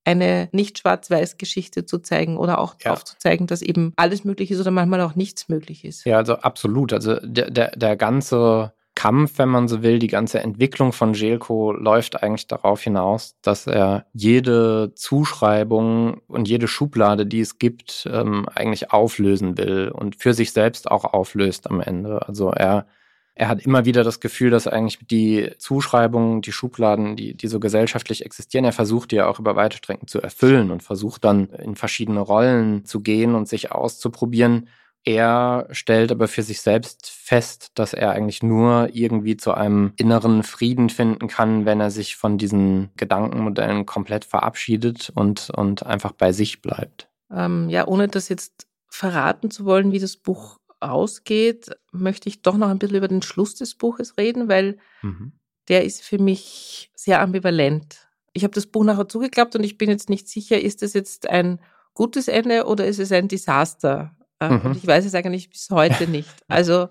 eine 0.06 0.50
nicht 0.52 0.80
schwarz-weiß 0.80 1.38
Geschichte 1.38 1.86
zu 1.86 2.00
zeigen 2.00 2.38
oder 2.38 2.60
auch 2.60 2.76
ja. 2.84 2.92
aufzuzeigen, 2.92 3.48
dass 3.48 3.62
eben 3.62 3.94
alles 3.96 4.24
möglich 4.24 4.52
ist 4.52 4.60
oder 4.60 4.72
manchmal 4.72 5.02
auch 5.02 5.16
nichts 5.16 5.50
möglich 5.50 5.86
ist. 5.86 6.06
Ja, 6.06 6.18
also 6.18 6.36
absolut. 6.36 6.94
Also 6.94 7.16
der, 7.22 7.52
der, 7.52 7.72
der 7.72 7.96
ganze 7.96 8.74
Kampf, 8.96 9.38
wenn 9.38 9.50
man 9.50 9.68
so 9.68 9.84
will, 9.84 10.00
die 10.00 10.08
ganze 10.08 10.42
Entwicklung 10.42 10.92
von 10.92 11.14
Jelko 11.14 11.72
läuft 11.72 12.22
eigentlich 12.22 12.48
darauf 12.48 12.82
hinaus, 12.82 13.36
dass 13.42 13.66
er 13.66 14.06
jede 14.14 14.94
Zuschreibung 14.96 16.22
und 16.28 16.48
jede 16.48 16.68
Schublade, 16.68 17.26
die 17.26 17.40
es 17.40 17.58
gibt, 17.58 18.08
ähm, 18.12 18.48
eigentlich 18.54 18.92
auflösen 18.92 19.58
will 19.58 19.90
und 19.90 20.18
für 20.18 20.34
sich 20.34 20.52
selbst 20.52 20.92
auch 20.92 21.06
auflöst 21.06 21.70
am 21.70 21.80
Ende. 21.80 22.28
Also 22.28 22.52
er 22.52 22.86
er 23.34 23.48
hat 23.48 23.66
immer 23.66 23.86
wieder 23.86 24.04
das 24.04 24.20
Gefühl, 24.20 24.50
dass 24.50 24.68
eigentlich 24.68 25.00
die 25.08 25.52
Zuschreibungen, 25.58 26.42
die 26.42 26.52
Schubladen, 26.52 27.16
die, 27.16 27.34
die 27.34 27.48
so 27.48 27.60
gesellschaftlich 27.60 28.26
existieren, 28.26 28.66
er 28.66 28.74
versucht 28.74 29.12
die 29.12 29.16
ja 29.16 29.28
auch 29.28 29.40
über 29.40 29.56
weite 29.56 29.78
Strecken 29.78 30.08
zu 30.08 30.22
erfüllen 30.22 30.72
und 30.72 30.84
versucht 30.84 31.24
dann 31.24 31.50
in 31.50 31.76
verschiedene 31.76 32.20
Rollen 32.20 32.86
zu 32.86 33.02
gehen 33.02 33.36
und 33.36 33.48
sich 33.48 33.72
auszuprobieren. 33.72 34.68
Er 35.04 35.68
stellt 35.72 36.12
aber 36.12 36.28
für 36.28 36.44
sich 36.44 36.62
selbst 36.62 37.10
fest, 37.10 37.72
dass 37.74 37.94
er 37.94 38.12
eigentlich 38.12 38.44
nur 38.44 38.90
irgendwie 38.94 39.36
zu 39.36 39.54
einem 39.54 39.94
inneren 39.96 40.44
Frieden 40.44 40.90
finden 40.90 41.28
kann, 41.28 41.66
wenn 41.66 41.80
er 41.80 41.90
sich 41.90 42.18
von 42.18 42.38
diesen 42.38 42.92
Gedankenmodellen 42.98 43.88
komplett 43.88 44.26
verabschiedet 44.26 45.12
und, 45.16 45.50
und 45.50 45.86
einfach 45.86 46.12
bei 46.12 46.34
sich 46.34 46.62
bleibt. 46.62 47.10
Ähm, 47.32 47.70
ja, 47.70 47.88
ohne 47.88 48.10
das 48.10 48.30
jetzt 48.30 48.68
verraten 48.90 49.50
zu 49.50 49.66
wollen, 49.66 49.92
wie 49.92 50.00
das 50.00 50.18
Buch 50.18 50.60
ausgeht, 50.82 51.72
möchte 51.92 52.30
ich 52.30 52.42
doch 52.42 52.58
noch 52.58 52.70
ein 52.70 52.80
bisschen 52.80 52.98
über 52.98 53.08
den 53.08 53.22
Schluss 53.22 53.56
des 53.56 53.76
Buches 53.76 54.18
reden, 54.18 54.50
weil 54.50 54.78
mhm. 55.02 55.34
der 55.68 55.84
ist 55.86 56.04
für 56.04 56.18
mich 56.18 56.92
sehr 56.96 57.22
ambivalent. 57.22 58.08
Ich 58.34 58.44
habe 58.44 58.54
das 58.54 58.68
Buch 58.68 58.84
nachher 58.84 59.08
zugeklappt 59.08 59.56
und 59.56 59.64
ich 59.64 59.78
bin 59.78 59.90
jetzt 59.90 60.10
nicht 60.10 60.28
sicher, 60.28 60.60
ist 60.60 60.84
es 60.84 60.94
jetzt 60.94 61.30
ein 61.30 61.60
gutes 61.94 62.28
Ende 62.28 62.66
oder 62.66 62.86
ist 62.88 63.00
es 63.00 63.12
ein 63.12 63.28
Desaster? 63.28 64.16
Äh, 64.40 64.50
mhm. 64.50 64.62
Und 64.62 64.78
ich 64.78 64.88
weiß 64.88 65.06
es 65.06 65.16
eigentlich 65.16 65.50
bis 65.50 65.70
heute 65.70 66.08
nicht. 66.08 66.30
Also 66.48 66.90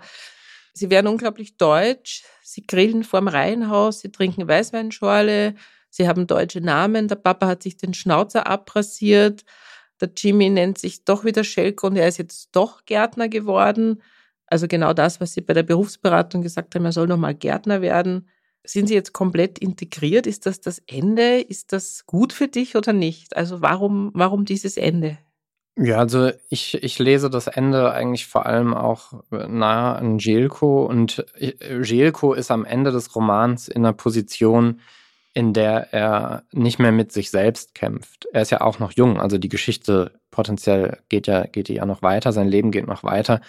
sie 0.73 0.91
werden 0.91 1.09
unglaublich 1.09 1.57
deutsch, 1.57 2.23
sie 2.43 2.67
grillen 2.67 3.05
vorm 3.05 3.29
Reihenhaus, 3.29 4.01
sie 4.01 4.13
trinken 4.13 4.47
Weißweinschorle, 4.47 5.55
sie 5.91 6.09
haben 6.09 6.27
deutsche 6.27 6.61
Namen, 6.61 7.09
der 7.09 7.17
Papa 7.17 7.47
hat 7.47 7.63
sich 7.63 7.77
den 7.77 7.95
Schnauzer 7.95 8.47
abrasiert, 8.47 9.45
der 10.01 10.11
Jimmy 10.17 10.51
nennt 10.51 10.79
sich 10.79 11.05
doch 11.05 11.25
wieder 11.25 11.45
Schelke 11.45 11.87
und 11.87 11.97
er 11.97 12.09
ist 12.09 12.19
jetzt 12.19 12.51
doch 12.53 12.85
Gärtner 12.85 13.29
geworden. 13.29 14.03
Also 14.47 14.67
genau 14.67 14.93
das, 14.93 15.21
was 15.21 15.33
Sie 15.33 15.41
bei 15.41 15.55
der 15.55 15.63
Berufsberatung 15.63 16.43
gesagt 16.43 16.75
haben, 16.75 16.85
er 16.85 16.93
soll 16.93 17.07
nochmal 17.07 17.35
Gärtner 17.35 17.83
werden. 17.83 18.29
Sind 18.65 18.89
Sie 18.89 18.95
jetzt 18.95 19.13
komplett 19.13 19.59
integriert? 19.59 20.27
Ist 20.27 20.47
das 20.47 20.61
das 20.61 20.83
Ende? 20.87 21.41
Ist 21.41 21.73
das 21.73 22.05
gut 22.07 22.33
für 22.33 22.49
dich 22.49 22.77
oder 22.77 22.93
nicht? 22.93 23.37
Also 23.37 23.63
warum, 23.63 24.11
warum 24.15 24.45
dieses 24.45 24.77
Ende? 24.77 25.19
Ja, 25.77 25.99
also 25.99 26.31
ich, 26.51 26.83
ich 26.83 26.99
lese 26.99 27.31
das 27.31 27.47
Ende 27.47 27.93
eigentlich 27.93 28.27
vor 28.27 28.45
allem 28.45 28.75
auch 28.75 29.23
nah 29.31 29.95
an 29.95 30.19
Jelko 30.19 30.85
und 30.85 31.25
Jelko 31.39 32.35
ist 32.35 32.51
am 32.51 32.65
Ende 32.65 32.91
des 32.91 33.15
Romans 33.15 33.69
in 33.69 33.85
einer 33.87 33.95
Position, 33.95 34.81
in 35.33 35.53
der 35.53 35.93
er 35.93 36.43
nicht 36.53 36.79
mehr 36.79 36.93
mit 36.93 37.13
sich 37.13 37.31
selbst 37.31 37.75
kämpft. 37.75 38.27
Er 38.33 38.43
ist 38.43 38.51
ja 38.51 38.61
auch 38.61 38.79
noch 38.79 38.93
jung, 38.93 39.21
also 39.21 39.39
die 39.39 39.49
Geschichte 39.49 40.13
potenziell 40.31 40.99
geht 41.09 41.27
ja, 41.27 41.45
geht 41.47 41.69
ja 41.69 41.87
noch 41.87 42.03
weiter, 42.03 42.33
sein 42.33 42.49
Leben 42.49 42.71
geht 42.71 42.87
noch 42.87 43.05
weiter. 43.05 43.41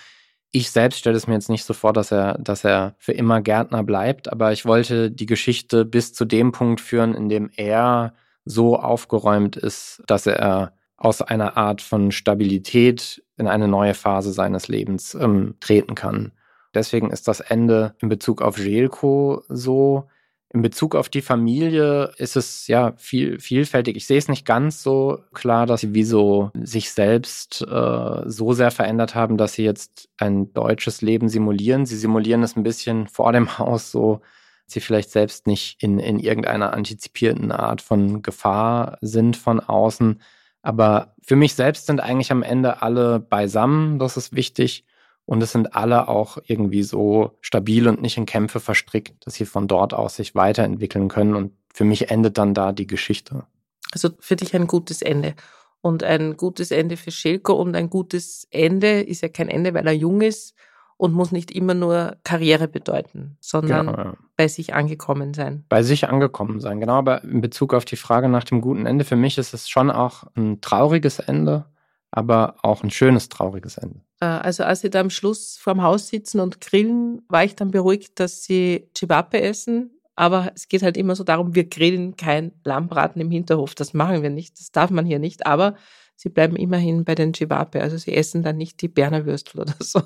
Ich 0.51 0.71
selbst 0.71 0.99
stelle 0.99 1.15
es 1.15 1.27
mir 1.27 1.33
jetzt 1.33 1.49
nicht 1.49 1.63
so 1.63 1.73
vor, 1.73 1.93
dass 1.93 2.11
er, 2.11 2.37
dass 2.37 2.65
er 2.65 2.95
für 2.97 3.13
immer 3.13 3.41
Gärtner 3.41 3.83
bleibt, 3.83 4.31
aber 4.31 4.51
ich 4.51 4.65
wollte 4.65 5.09
die 5.09 5.25
Geschichte 5.25 5.85
bis 5.85 6.13
zu 6.13 6.25
dem 6.25 6.51
Punkt 6.51 6.81
führen, 6.81 7.15
in 7.15 7.29
dem 7.29 7.49
er 7.55 8.13
so 8.43 8.77
aufgeräumt 8.77 9.55
ist, 9.55 10.03
dass 10.07 10.27
er 10.27 10.73
aus 10.97 11.21
einer 11.21 11.57
Art 11.57 11.81
von 11.81 12.11
Stabilität 12.11 13.23
in 13.37 13.47
eine 13.47 13.67
neue 13.67 13.93
Phase 13.93 14.33
seines 14.33 14.67
Lebens 14.67 15.15
ähm, 15.15 15.55
treten 15.59 15.95
kann. 15.95 16.31
Deswegen 16.73 17.09
ist 17.09 17.27
das 17.27 17.39
Ende 17.39 17.95
in 17.99 18.09
Bezug 18.09 18.41
auf 18.41 18.57
Jelko 18.57 19.43
so. 19.49 20.07
In 20.53 20.61
Bezug 20.61 20.95
auf 20.95 21.07
die 21.07 21.21
Familie 21.21 22.11
ist 22.17 22.35
es 22.35 22.67
ja 22.67 22.93
viel, 22.97 23.39
vielfältig. 23.39 23.95
Ich 23.95 24.05
sehe 24.05 24.17
es 24.17 24.27
nicht 24.27 24.45
ganz 24.45 24.83
so 24.83 25.23
klar, 25.33 25.65
dass 25.65 25.81
sie 25.81 25.93
wie 25.93 26.03
so 26.03 26.51
sich 26.53 26.91
selbst 26.91 27.61
äh, 27.61 28.21
so 28.25 28.51
sehr 28.51 28.71
verändert 28.71 29.15
haben, 29.15 29.37
dass 29.37 29.53
sie 29.53 29.63
jetzt 29.63 30.09
ein 30.17 30.53
deutsches 30.53 31.01
Leben 31.01 31.29
simulieren. 31.29 31.85
Sie 31.85 31.97
simulieren 31.97 32.43
es 32.43 32.57
ein 32.57 32.63
bisschen 32.63 33.07
vor 33.07 33.31
dem 33.31 33.57
Haus 33.59 33.91
so, 33.91 34.21
sie 34.65 34.81
vielleicht 34.81 35.11
selbst 35.11 35.47
nicht 35.47 35.81
in, 35.81 35.99
in 35.99 36.19
irgendeiner 36.19 36.73
antizipierten 36.73 37.51
Art 37.51 37.81
von 37.81 38.21
Gefahr 38.21 38.97
sind 39.01 39.37
von 39.37 39.61
außen 39.61 40.19
aber 40.61 41.15
für 41.23 41.35
mich 41.35 41.55
selbst 41.55 41.87
sind 41.87 42.01
eigentlich 42.01 42.31
am 42.31 42.43
Ende 42.43 42.81
alle 42.81 43.19
beisammen, 43.19 43.99
das 43.99 44.17
ist 44.17 44.35
wichtig. 44.35 44.85
Und 45.25 45.41
es 45.41 45.51
sind 45.51 45.75
alle 45.75 46.07
auch 46.07 46.37
irgendwie 46.45 46.83
so 46.83 47.37
stabil 47.41 47.87
und 47.87 48.01
nicht 48.01 48.17
in 48.17 48.25
Kämpfe 48.25 48.59
verstrickt, 48.59 49.25
dass 49.25 49.35
sie 49.35 49.45
von 49.45 49.67
dort 49.67 49.93
aus 49.93 50.15
sich 50.15 50.35
weiterentwickeln 50.35 51.07
können. 51.07 51.35
Und 51.35 51.53
für 51.73 51.85
mich 51.85 52.11
endet 52.11 52.37
dann 52.37 52.53
da 52.53 52.71
die 52.71 52.87
Geschichte. 52.87 53.45
Also 53.91 54.09
für 54.19 54.35
dich 54.35 54.55
ein 54.55 54.67
gutes 54.67 55.01
Ende. 55.01 55.35
Und 55.81 56.03
ein 56.03 56.37
gutes 56.37 56.71
Ende 56.71 56.95
für 56.95 57.11
Schelko 57.11 57.53
und 57.53 57.75
ein 57.75 57.89
gutes 57.89 58.47
Ende 58.51 59.01
ist 59.01 59.21
ja 59.21 59.29
kein 59.29 59.49
Ende, 59.49 59.73
weil 59.73 59.87
er 59.87 59.93
jung 59.93 60.21
ist 60.21 60.53
und 61.01 61.13
muss 61.13 61.31
nicht 61.31 61.49
immer 61.49 61.73
nur 61.73 62.17
Karriere 62.23 62.67
bedeuten, 62.67 63.35
sondern 63.39 63.87
genau, 63.87 63.97
ja. 63.97 64.13
bei 64.37 64.47
sich 64.47 64.75
angekommen 64.75 65.33
sein. 65.33 65.65
Bei 65.67 65.81
sich 65.81 66.07
angekommen 66.07 66.59
sein, 66.59 66.79
genau. 66.79 66.93
Aber 66.93 67.23
in 67.23 67.41
Bezug 67.41 67.73
auf 67.73 67.85
die 67.85 67.95
Frage 67.95 68.29
nach 68.29 68.43
dem 68.43 68.61
guten 68.61 68.85
Ende, 68.85 69.03
für 69.03 69.15
mich 69.15 69.39
ist 69.39 69.55
es 69.55 69.67
schon 69.67 69.89
auch 69.89 70.25
ein 70.35 70.61
trauriges 70.61 71.17
Ende, 71.17 71.65
aber 72.11 72.55
auch 72.61 72.83
ein 72.83 72.91
schönes, 72.91 73.29
trauriges 73.29 73.77
Ende. 73.77 74.01
Äh, 74.19 74.25
also 74.25 74.63
als 74.63 74.81
sie 74.81 74.89
da 74.89 74.99
am 74.99 75.09
Schluss 75.09 75.57
vorm 75.57 75.81
Haus 75.81 76.09
sitzen 76.09 76.39
und 76.39 76.61
grillen, 76.61 77.21
war 77.29 77.43
ich 77.43 77.55
dann 77.55 77.71
beruhigt, 77.71 78.19
dass 78.19 78.43
sie 78.43 78.89
Chivape 78.95 79.41
essen. 79.41 79.97
Aber 80.15 80.51
es 80.53 80.67
geht 80.67 80.83
halt 80.83 80.97
immer 80.97 81.15
so 81.15 81.23
darum, 81.23 81.55
wir 81.55 81.67
grillen 81.67 82.17
kein 82.17 82.51
Lammbraten 82.65 83.21
im 83.21 83.31
Hinterhof. 83.31 83.73
Das 83.75 83.93
machen 83.93 84.21
wir 84.21 84.29
nicht. 84.29 84.59
Das 84.59 84.71
darf 84.71 84.91
man 84.91 85.05
hier 85.05 85.19
nicht. 85.19 85.45
Aber 85.47 85.75
sie 86.15 86.29
bleiben 86.29 86.57
immerhin 86.57 87.05
bei 87.05 87.15
den 87.15 87.33
Chivape. 87.33 87.81
Also 87.81 87.97
sie 87.97 88.13
essen 88.13 88.43
dann 88.43 88.57
nicht 88.57 88.81
die 88.81 88.89
Berner 88.89 89.25
Würstel 89.25 89.61
oder 89.61 89.73
so. 89.79 90.01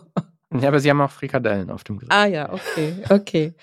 Ja, 0.54 0.70
aber 0.70 0.80
sie 0.80 0.90
haben 0.90 1.02
auch 1.02 1.12
Frikadellen 1.12 1.70
auf 1.70 1.84
dem 1.84 1.98
Grill. 1.98 2.08
Ah 2.12 2.28
ja, 2.28 2.54
okay, 2.54 3.04
okay. 3.10 3.56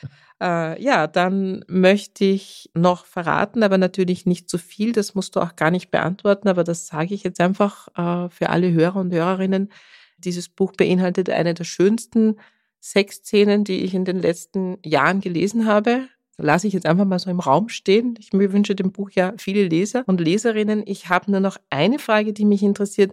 Äh, 0.43 0.83
ja, 0.83 1.07
dann 1.07 1.65
möchte 1.69 2.25
ich 2.25 2.71
noch 2.75 3.07
verraten, 3.07 3.63
aber 3.63 3.79
natürlich 3.79 4.27
nicht 4.27 4.51
zu 4.51 4.59
viel. 4.59 4.93
Das 4.93 5.15
musst 5.15 5.37
du 5.37 5.41
auch 5.41 5.55
gar 5.55 5.71
nicht 5.71 5.91
beantworten, 5.91 6.49
aber 6.49 6.65
das 6.65 6.89
sage 6.89 7.15
ich 7.15 7.23
jetzt 7.23 7.41
einfach 7.41 7.89
äh, 7.97 8.29
für 8.29 8.51
alle 8.51 8.73
Hörer 8.73 8.97
und 8.97 9.13
Hörerinnen. 9.13 9.71
Dieses 10.19 10.49
Buch 10.49 10.73
beinhaltet 10.73 11.31
eine 11.31 11.55
der 11.55 11.65
schönsten 11.65 12.37
Sexszenen, 12.81 13.63
die 13.63 13.85
ich 13.85 13.95
in 13.95 14.05
den 14.05 14.21
letzten 14.21 14.79
Jahren 14.85 15.21
gelesen 15.21 15.67
habe. 15.67 16.09
Lasse 16.39 16.67
ich 16.67 16.73
jetzt 16.73 16.87
einfach 16.87 17.05
mal 17.05 17.21
so 17.21 17.31
im 17.31 17.41
Raum 17.41 17.69
stehen. 17.69 18.17
Ich 18.19 18.33
wünsche 18.33 18.75
dem 18.75 18.91
Buch 18.91 19.11
ja 19.11 19.35
viele 19.37 19.65
Leser 19.65 20.03
und 20.07 20.21
Leserinnen. 20.21 20.83
Ich 20.87 21.09
habe 21.09 21.31
nur 21.31 21.41
noch 21.41 21.59
eine 21.71 22.01
Frage, 22.01 22.33
die 22.33 22.45
mich 22.45 22.63
interessiert. 22.63 23.13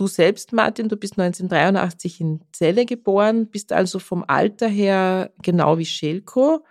Du 0.00 0.06
selbst, 0.06 0.54
Martin, 0.54 0.88
du 0.88 0.96
bist 0.96 1.18
1983 1.18 2.22
in 2.22 2.40
Celle 2.54 2.86
geboren, 2.86 3.48
bist 3.48 3.70
also 3.70 3.98
vom 3.98 4.24
Alter 4.26 4.66
her 4.66 5.30
genau 5.42 5.76
wie 5.76 5.84
Schelko. 5.84 6.64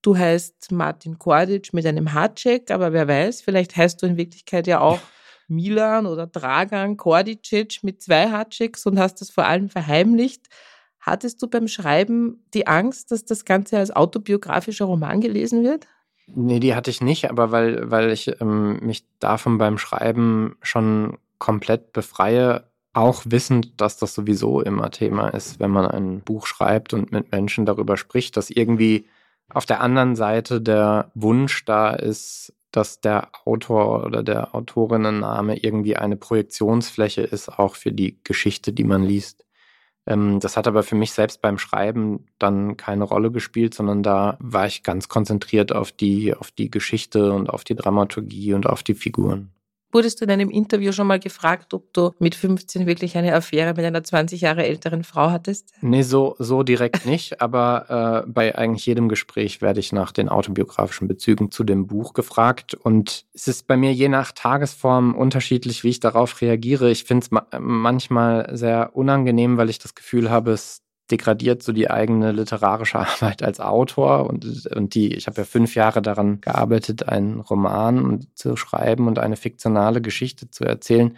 Du 0.00 0.16
heißt 0.16 0.72
Martin 0.72 1.18
Kordic 1.18 1.74
mit 1.74 1.84
einem 1.84 2.14
Hardcheck, 2.14 2.70
aber 2.70 2.94
wer 2.94 3.06
weiß, 3.06 3.42
vielleicht 3.42 3.76
heißt 3.76 4.00
du 4.00 4.06
in 4.06 4.16
Wirklichkeit 4.16 4.66
ja 4.66 4.80
auch 4.80 4.98
Milan 5.46 6.06
oder 6.06 6.26
Dragan 6.26 6.96
Kordicic 6.96 7.80
mit 7.82 8.00
zwei 8.00 8.30
Hardchecks 8.30 8.86
und 8.86 8.98
hast 8.98 9.20
das 9.20 9.28
vor 9.28 9.44
allem 9.44 9.68
verheimlicht. 9.68 10.46
Hattest 11.00 11.42
du 11.42 11.48
beim 11.48 11.68
Schreiben 11.68 12.46
die 12.54 12.66
Angst, 12.66 13.10
dass 13.10 13.26
das 13.26 13.44
Ganze 13.44 13.76
als 13.76 13.90
autobiografischer 13.90 14.86
Roman 14.86 15.20
gelesen 15.20 15.64
wird? 15.64 15.86
Nee, 16.28 16.60
die 16.60 16.74
hatte 16.74 16.90
ich 16.90 17.02
nicht, 17.02 17.28
aber 17.28 17.52
weil, 17.52 17.90
weil 17.90 18.10
ich 18.10 18.40
ähm, 18.40 18.78
mich 18.80 19.04
davon 19.18 19.58
beim 19.58 19.76
Schreiben 19.76 20.56
schon 20.62 21.18
komplett 21.44 21.92
befreie, 21.92 22.70
auch 22.94 23.22
wissend, 23.26 23.78
dass 23.78 23.98
das 23.98 24.14
sowieso 24.14 24.62
immer 24.62 24.90
Thema 24.90 25.28
ist, 25.28 25.60
wenn 25.60 25.70
man 25.70 25.86
ein 25.86 26.22
Buch 26.22 26.46
schreibt 26.46 26.94
und 26.94 27.12
mit 27.12 27.32
Menschen 27.32 27.66
darüber 27.66 27.98
spricht, 27.98 28.38
dass 28.38 28.48
irgendwie 28.48 29.06
auf 29.50 29.66
der 29.66 29.82
anderen 29.82 30.16
Seite 30.16 30.62
der 30.62 31.10
Wunsch 31.14 31.66
da 31.66 31.90
ist, 31.90 32.54
dass 32.70 33.02
der 33.02 33.28
Autor 33.44 34.04
oder 34.06 34.22
der 34.22 34.54
Autorinnenname 34.54 35.58
irgendwie 35.58 35.96
eine 35.96 36.16
Projektionsfläche 36.16 37.20
ist, 37.20 37.50
auch 37.50 37.74
für 37.74 37.92
die 37.92 38.18
Geschichte, 38.24 38.72
die 38.72 38.84
man 38.84 39.02
liest. 39.02 39.44
Ähm, 40.06 40.40
das 40.40 40.56
hat 40.56 40.66
aber 40.66 40.82
für 40.82 40.96
mich 40.96 41.12
selbst 41.12 41.42
beim 41.42 41.58
Schreiben 41.58 42.26
dann 42.38 42.78
keine 42.78 43.04
Rolle 43.04 43.30
gespielt, 43.30 43.74
sondern 43.74 44.02
da 44.02 44.38
war 44.40 44.66
ich 44.66 44.82
ganz 44.82 45.10
konzentriert 45.10 45.74
auf 45.74 45.92
die, 45.92 46.32
auf 46.34 46.50
die 46.52 46.70
Geschichte 46.70 47.34
und 47.34 47.50
auf 47.50 47.64
die 47.64 47.76
Dramaturgie 47.76 48.54
und 48.54 48.66
auf 48.66 48.82
die 48.82 48.94
Figuren. 48.94 49.53
Wurdest 49.94 50.20
du 50.20 50.24
in 50.24 50.32
einem 50.32 50.50
Interview 50.50 50.90
schon 50.90 51.06
mal 51.06 51.20
gefragt, 51.20 51.72
ob 51.72 51.92
du 51.92 52.10
mit 52.18 52.34
15 52.34 52.84
wirklich 52.84 53.16
eine 53.16 53.32
Affäre 53.32 53.74
mit 53.74 53.84
einer 53.84 54.02
20 54.02 54.40
Jahre 54.40 54.66
älteren 54.66 55.04
Frau 55.04 55.30
hattest? 55.30 55.72
Nee, 55.82 56.02
so, 56.02 56.34
so 56.40 56.64
direkt 56.64 57.06
nicht, 57.06 57.40
aber 57.40 58.24
äh, 58.24 58.28
bei 58.28 58.58
eigentlich 58.58 58.86
jedem 58.86 59.08
Gespräch 59.08 59.62
werde 59.62 59.78
ich 59.78 59.92
nach 59.92 60.10
den 60.10 60.28
autobiografischen 60.28 61.06
Bezügen 61.06 61.52
zu 61.52 61.62
dem 61.62 61.86
Buch 61.86 62.12
gefragt 62.12 62.74
und 62.74 63.24
es 63.34 63.46
ist 63.46 63.68
bei 63.68 63.76
mir 63.76 63.92
je 63.92 64.08
nach 64.08 64.32
Tagesform 64.32 65.14
unterschiedlich, 65.14 65.84
wie 65.84 65.90
ich 65.90 66.00
darauf 66.00 66.40
reagiere. 66.40 66.90
Ich 66.90 67.04
finde 67.04 67.24
es 67.24 67.30
ma 67.30 67.46
manchmal 67.60 68.50
sehr 68.56 68.96
unangenehm, 68.96 69.58
weil 69.58 69.70
ich 69.70 69.78
das 69.78 69.94
Gefühl 69.94 70.28
habe, 70.28 70.50
es 70.50 70.83
degradiert 71.10 71.62
so 71.62 71.72
die 71.72 71.90
eigene 71.90 72.32
literarische 72.32 72.98
Arbeit 73.00 73.42
als 73.42 73.60
Autor 73.60 74.28
und, 74.28 74.66
und 74.66 74.94
die, 74.94 75.14
ich 75.14 75.26
habe 75.26 75.38
ja 75.38 75.44
fünf 75.44 75.74
Jahre 75.74 76.02
daran 76.02 76.40
gearbeitet, 76.40 77.08
einen 77.08 77.40
Roman 77.40 78.26
zu 78.34 78.56
schreiben 78.56 79.06
und 79.08 79.18
eine 79.18 79.36
fiktionale 79.36 80.00
Geschichte 80.00 80.50
zu 80.50 80.64
erzählen. 80.64 81.16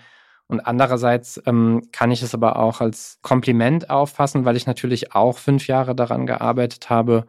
Und 0.48 0.60
andererseits 0.60 1.42
ähm, 1.46 1.88
kann 1.92 2.12
ich 2.12 2.22
es 2.22 2.34
aber 2.34 2.56
auch 2.56 2.80
als 2.80 3.18
Kompliment 3.22 3.90
auffassen, 3.90 4.44
weil 4.44 4.56
ich 4.56 4.66
natürlich 4.66 5.14
auch 5.14 5.38
fünf 5.38 5.66
Jahre 5.66 5.96
daran 5.96 6.26
gearbeitet 6.26 6.88
habe. 6.88 7.26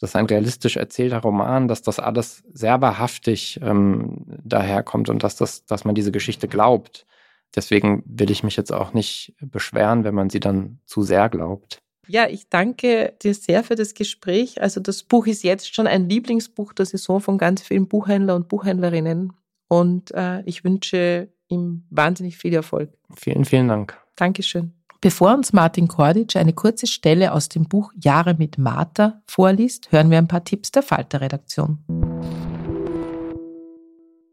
Das 0.00 0.10
ist 0.10 0.16
ein 0.16 0.26
realistisch 0.26 0.76
erzählter 0.76 1.18
Roman, 1.18 1.68
dass 1.68 1.82
das 1.82 2.00
alles 2.00 2.42
sehr 2.52 2.80
wahrhaftig 2.80 3.60
ähm, 3.62 4.26
daherkommt 4.44 5.08
und 5.08 5.22
dass, 5.22 5.36
das, 5.36 5.64
dass 5.64 5.84
man 5.84 5.94
diese 5.94 6.12
Geschichte 6.12 6.48
glaubt. 6.48 7.06
Deswegen 7.54 8.02
will 8.04 8.30
ich 8.30 8.42
mich 8.42 8.56
jetzt 8.56 8.72
auch 8.72 8.92
nicht 8.92 9.34
beschweren, 9.40 10.04
wenn 10.04 10.14
man 10.14 10.28
sie 10.28 10.40
dann 10.40 10.80
zu 10.84 11.02
sehr 11.02 11.28
glaubt. 11.28 11.82
Ja, 12.08 12.28
ich 12.28 12.48
danke 12.48 13.14
dir 13.22 13.34
sehr 13.34 13.64
für 13.64 13.74
das 13.74 13.94
Gespräch. 13.94 14.62
Also 14.62 14.80
das 14.80 15.02
Buch 15.02 15.26
ist 15.26 15.42
jetzt 15.42 15.74
schon 15.74 15.86
ein 15.86 16.08
Lieblingsbuch 16.08 16.72
der 16.72 16.86
Saison 16.86 17.20
von 17.20 17.38
ganz 17.38 17.62
vielen 17.62 17.88
Buchhändler 17.88 18.36
und 18.36 18.48
Buchhändlerinnen. 18.48 19.32
Und 19.68 20.12
äh, 20.14 20.42
ich 20.42 20.62
wünsche 20.62 21.28
ihm 21.48 21.84
wahnsinnig 21.90 22.36
viel 22.36 22.54
Erfolg. 22.54 22.90
Vielen, 23.16 23.44
vielen 23.44 23.68
Dank. 23.68 23.98
Dankeschön. 24.14 24.72
Bevor 25.00 25.34
uns 25.34 25.52
Martin 25.52 25.88
Kordic 25.88 26.36
eine 26.36 26.52
kurze 26.52 26.86
Stelle 26.86 27.32
aus 27.32 27.48
dem 27.48 27.64
Buch 27.64 27.92
Jahre 28.00 28.34
mit 28.34 28.56
Martha 28.56 29.20
vorliest, 29.26 29.92
hören 29.92 30.10
wir 30.10 30.18
ein 30.18 30.28
paar 30.28 30.44
Tipps 30.44 30.70
der 30.70 30.82
Falter-Redaktion. 30.82 31.78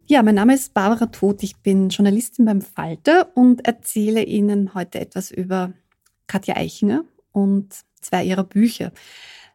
Ja, 0.05 0.21
mein 0.21 0.35
Name 0.35 0.53
ist 0.53 0.73
Barbara 0.73 1.07
Todt. 1.07 1.43
Ich 1.43 1.57
bin 1.57 1.89
Journalistin 1.89 2.45
beim 2.45 2.61
Falter 2.61 3.29
und 3.35 3.65
erzähle 3.65 4.23
Ihnen 4.23 4.73
heute 4.73 4.99
etwas 4.99 5.31
über 5.31 5.73
Katja 6.27 6.55
Eichinger, 6.55 7.03
und 7.33 7.75
zwei 7.99 8.23
ihrer 8.23 8.45
Bücher. 8.45 8.93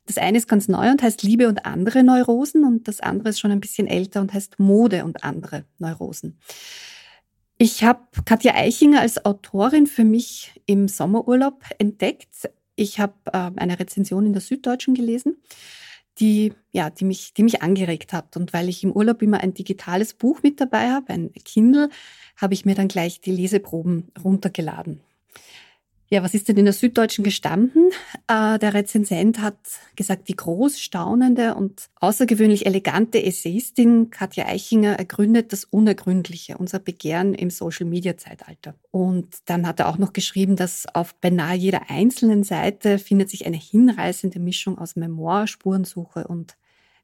Das 0.07 0.19
eine 0.19 0.38
ist 0.38 0.49
ganz 0.49 0.69
neu 0.69 0.91
und 0.91 1.03
heißt 1.03 1.23
Liebe 1.23 1.49
und 1.49 1.67
andere 1.67 2.03
Neurosen 2.03 2.64
und 2.64 2.88
das 2.88 3.01
andere 3.01 3.31
ist 3.31 3.41
schon 3.41 3.51
ein 3.51 3.61
bisschen 3.61 3.87
älter 3.87 4.21
und 4.21 4.33
heißt 4.33 4.59
Mode 4.59 5.05
und 5.05 5.23
andere 5.25 5.64
Neurosen. 5.79 6.38
Ich 7.59 7.83
habe 7.83 8.01
Katja 8.25 8.55
Eichinger 8.55 9.01
als 9.01 9.25
Autorin 9.25 9.87
für 9.87 10.05
mich 10.05 10.61
im 10.67 10.87
Sommerurlaub 10.87 11.62
entdeckt. 11.79 12.49
Ich 12.77 13.01
habe 13.01 13.14
äh, 13.27 13.51
eine 13.57 13.81
Rezension 13.81 14.25
in 14.27 14.33
der 14.33 14.41
Süddeutschen 14.41 14.95
gelesen, 14.95 15.37
die, 16.21 16.53
ja, 16.71 16.88
die, 16.88 17.05
mich, 17.05 17.35
die 17.35 17.43
mich 17.43 17.61
angeregt 17.61 18.12
hat. 18.12 18.37
Und 18.37 18.53
weil 18.53 18.69
ich 18.69 18.85
im 18.85 18.93
Urlaub 18.93 19.23
immer 19.23 19.41
ein 19.41 19.55
digitales 19.55 20.14
Buch 20.14 20.43
mit 20.45 20.61
dabei 20.61 20.91
habe, 20.91 21.12
ein 21.12 21.33
Kindle, 21.33 21.91
habe 22.37 22.55
ich 22.55 22.64
mir 22.64 22.77
dann 22.77 22.87
gleich 22.87 23.21
die 23.21 23.33
Leseproben 23.33 24.12
runtergeladen. 24.23 25.01
Ja, 26.11 26.23
was 26.23 26.33
ist 26.33 26.49
denn 26.49 26.57
in 26.57 26.64
der 26.64 26.73
Süddeutschen 26.73 27.23
gestanden? 27.23 27.90
Äh, 28.29 28.59
der 28.59 28.73
Rezensent 28.73 29.42
hat 29.42 29.59
gesagt, 29.94 30.29
die 30.29 30.37
groß 30.37 30.81
staunende 30.81 31.55
und 31.55 31.90
außergewöhnlich 31.97 32.64
elegante 32.64 33.23
Essayistin 33.23 34.09
Katja 34.09 34.47
Eichinger 34.47 34.99
ergründet 34.99 35.53
das 35.53 35.64
Unergründliche, 35.64 36.57
unser 36.57 36.79
Begehren 36.79 37.35
im 37.35 37.51
Social-Media-Zeitalter. 37.51 38.75
Und 38.90 39.37
dann 39.44 39.66
hat 39.66 39.81
er 39.81 39.88
auch 39.88 39.99
noch 39.99 40.14
geschrieben, 40.14 40.57
dass 40.57 40.87
auf 40.94 41.14
beinahe 41.16 41.57
jeder 41.57 41.90
einzelnen 41.90 42.42
Seite 42.42 42.99
findet 42.99 43.29
sich 43.29 43.44
eine 43.44 43.59
hinreißende 43.59 44.40
Mischung 44.40 44.79
aus 44.79 44.97
Memoir, 44.97 45.47
Spurensuche 45.47 46.27
und 46.27 46.57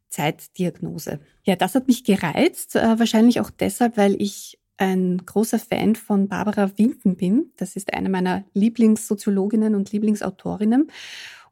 Zeitdiagnose. 0.09 1.21
Ja, 1.43 1.57
das 1.57 1.75
hat 1.75 1.88
mich 1.88 2.05
gereizt, 2.05 2.75
äh, 2.77 2.99
wahrscheinlich 2.99 3.40
auch 3.40 3.51
deshalb, 3.51 3.99
weil 3.99 4.21
ich 4.23 4.59
ein 4.77 5.23
großer 5.25 5.59
Fan 5.59 5.95
von 5.97 6.29
Barbara 6.29 6.71
Winken 6.77 7.17
bin. 7.17 7.53
Das 7.57 7.77
ist 7.77 7.95
eine 7.95 8.09
meiner 8.09 8.45
Lieblingssoziologinnen 8.55 9.75
und 9.75 9.93
Lieblingsautorinnen. 9.93 10.91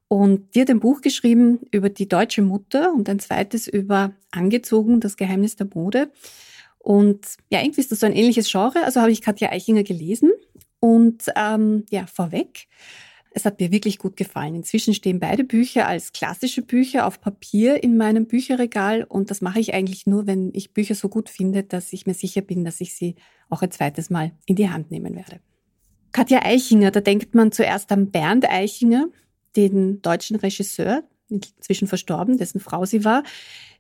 Und 0.09 0.55
die 0.55 0.61
hat 0.61 0.71
ein 0.71 0.81
Buch 0.81 1.01
geschrieben 1.01 1.61
über 1.71 1.89
die 1.89 2.09
deutsche 2.09 2.43
Mutter 2.43 2.93
und 2.93 3.09
ein 3.09 3.19
zweites 3.19 3.67
über 3.67 4.13
Angezogen, 4.31 5.01
das 5.01 5.17
Geheimnis 5.17 5.57
der 5.57 5.69
Mode. 5.73 6.11
Und 6.79 7.27
ja, 7.49 7.63
irgendwie 7.63 7.81
ist 7.81 7.93
das 7.93 8.01
so 8.01 8.07
ein 8.07 8.13
ähnliches 8.13 8.51
Genre. 8.51 8.85
Also 8.85 9.01
habe 9.01 9.13
ich 9.13 9.23
Katja 9.23 9.51
Eichinger 9.51 9.85
gelesen. 9.85 10.31
Und 10.81 11.27
ähm, 11.37 11.87
ja, 11.91 12.07
vorweg, 12.07 12.67
es 13.35 13.45
hat 13.45 13.61
mir 13.61 13.73
wirklich 13.73 13.99
gut 13.99 14.17
gefallen. 14.17 14.55
Inzwischen 14.55 14.95
stehen 14.95 15.21
beide 15.21 15.45
Bücher 15.45 15.87
als 15.87 16.13
klassische 16.13 16.63
Bücher 16.63 17.07
auf 17.07 17.21
Papier 17.21 17.83
in 17.83 17.97
meinem 17.97 18.27
Bücherregal 18.27 19.05
und 19.05 19.31
das 19.31 19.41
mache 19.41 19.61
ich 19.61 19.75
eigentlich 19.75 20.07
nur, 20.07 20.27
wenn 20.27 20.51
ich 20.55 20.73
Bücher 20.73 20.95
so 20.95 21.09
gut 21.09 21.29
finde, 21.29 21.63
dass 21.63 21.93
ich 21.93 22.07
mir 22.07 22.15
sicher 22.15 22.41
bin, 22.41 22.65
dass 22.65 22.81
ich 22.81 22.95
sie 22.95 23.17
auch 23.49 23.63
ein 23.63 23.71
zweites 23.71 24.11
Mal 24.11 24.33
in 24.47 24.57
die 24.57 24.71
Hand 24.71 24.91
nehmen 24.91 25.15
werde. 25.15 25.41
Katja 26.13 26.45
Eichinger, 26.45 26.91
da 26.91 27.01
denkt 27.01 27.35
man 27.35 27.53
zuerst 27.53 27.91
an 27.91 28.11
Bernd 28.11 28.49
Eichinger, 28.49 29.09
den 29.57 30.03
deutschen 30.03 30.37
Regisseur, 30.37 31.05
inzwischen 31.29 31.89
verstorben, 31.89 32.37
dessen 32.37 32.61
Frau 32.61 32.85
sie 32.85 33.05
war. 33.05 33.23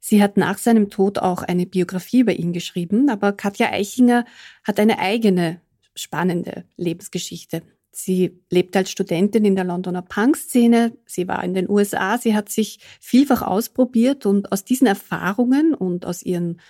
Sie 0.00 0.22
hat 0.22 0.36
nach 0.36 0.58
seinem 0.58 0.88
Tod 0.88 1.18
auch 1.18 1.42
eine 1.42 1.66
Biografie 1.66 2.20
über 2.20 2.32
ihn 2.32 2.52
geschrieben, 2.52 3.10
aber 3.10 3.32
Katja 3.32 3.70
Eichinger 3.70 4.24
hat 4.64 4.80
eine 4.80 4.98
eigene 4.98 5.60
spannende 5.94 6.64
Lebensgeschichte. 6.76 7.62
Sie 7.94 8.40
lebt 8.50 8.74
als 8.74 8.90
Studentin 8.90 9.44
in 9.44 9.54
der 9.54 9.64
Londoner 9.64 10.02
Punk-Szene. 10.02 10.96
Sie 11.04 11.28
war 11.28 11.44
in 11.44 11.52
den 11.52 11.68
USA. 11.68 12.16
Sie 12.16 12.34
hat 12.34 12.48
sich 12.48 12.78
vielfach 13.00 13.42
ausprobiert 13.42 14.24
und 14.24 14.50
aus 14.50 14.64
diesen 14.64 14.86
Erfahrungen 14.86 15.74
und 15.74 16.06
aus 16.06 16.22
ihren 16.22 16.60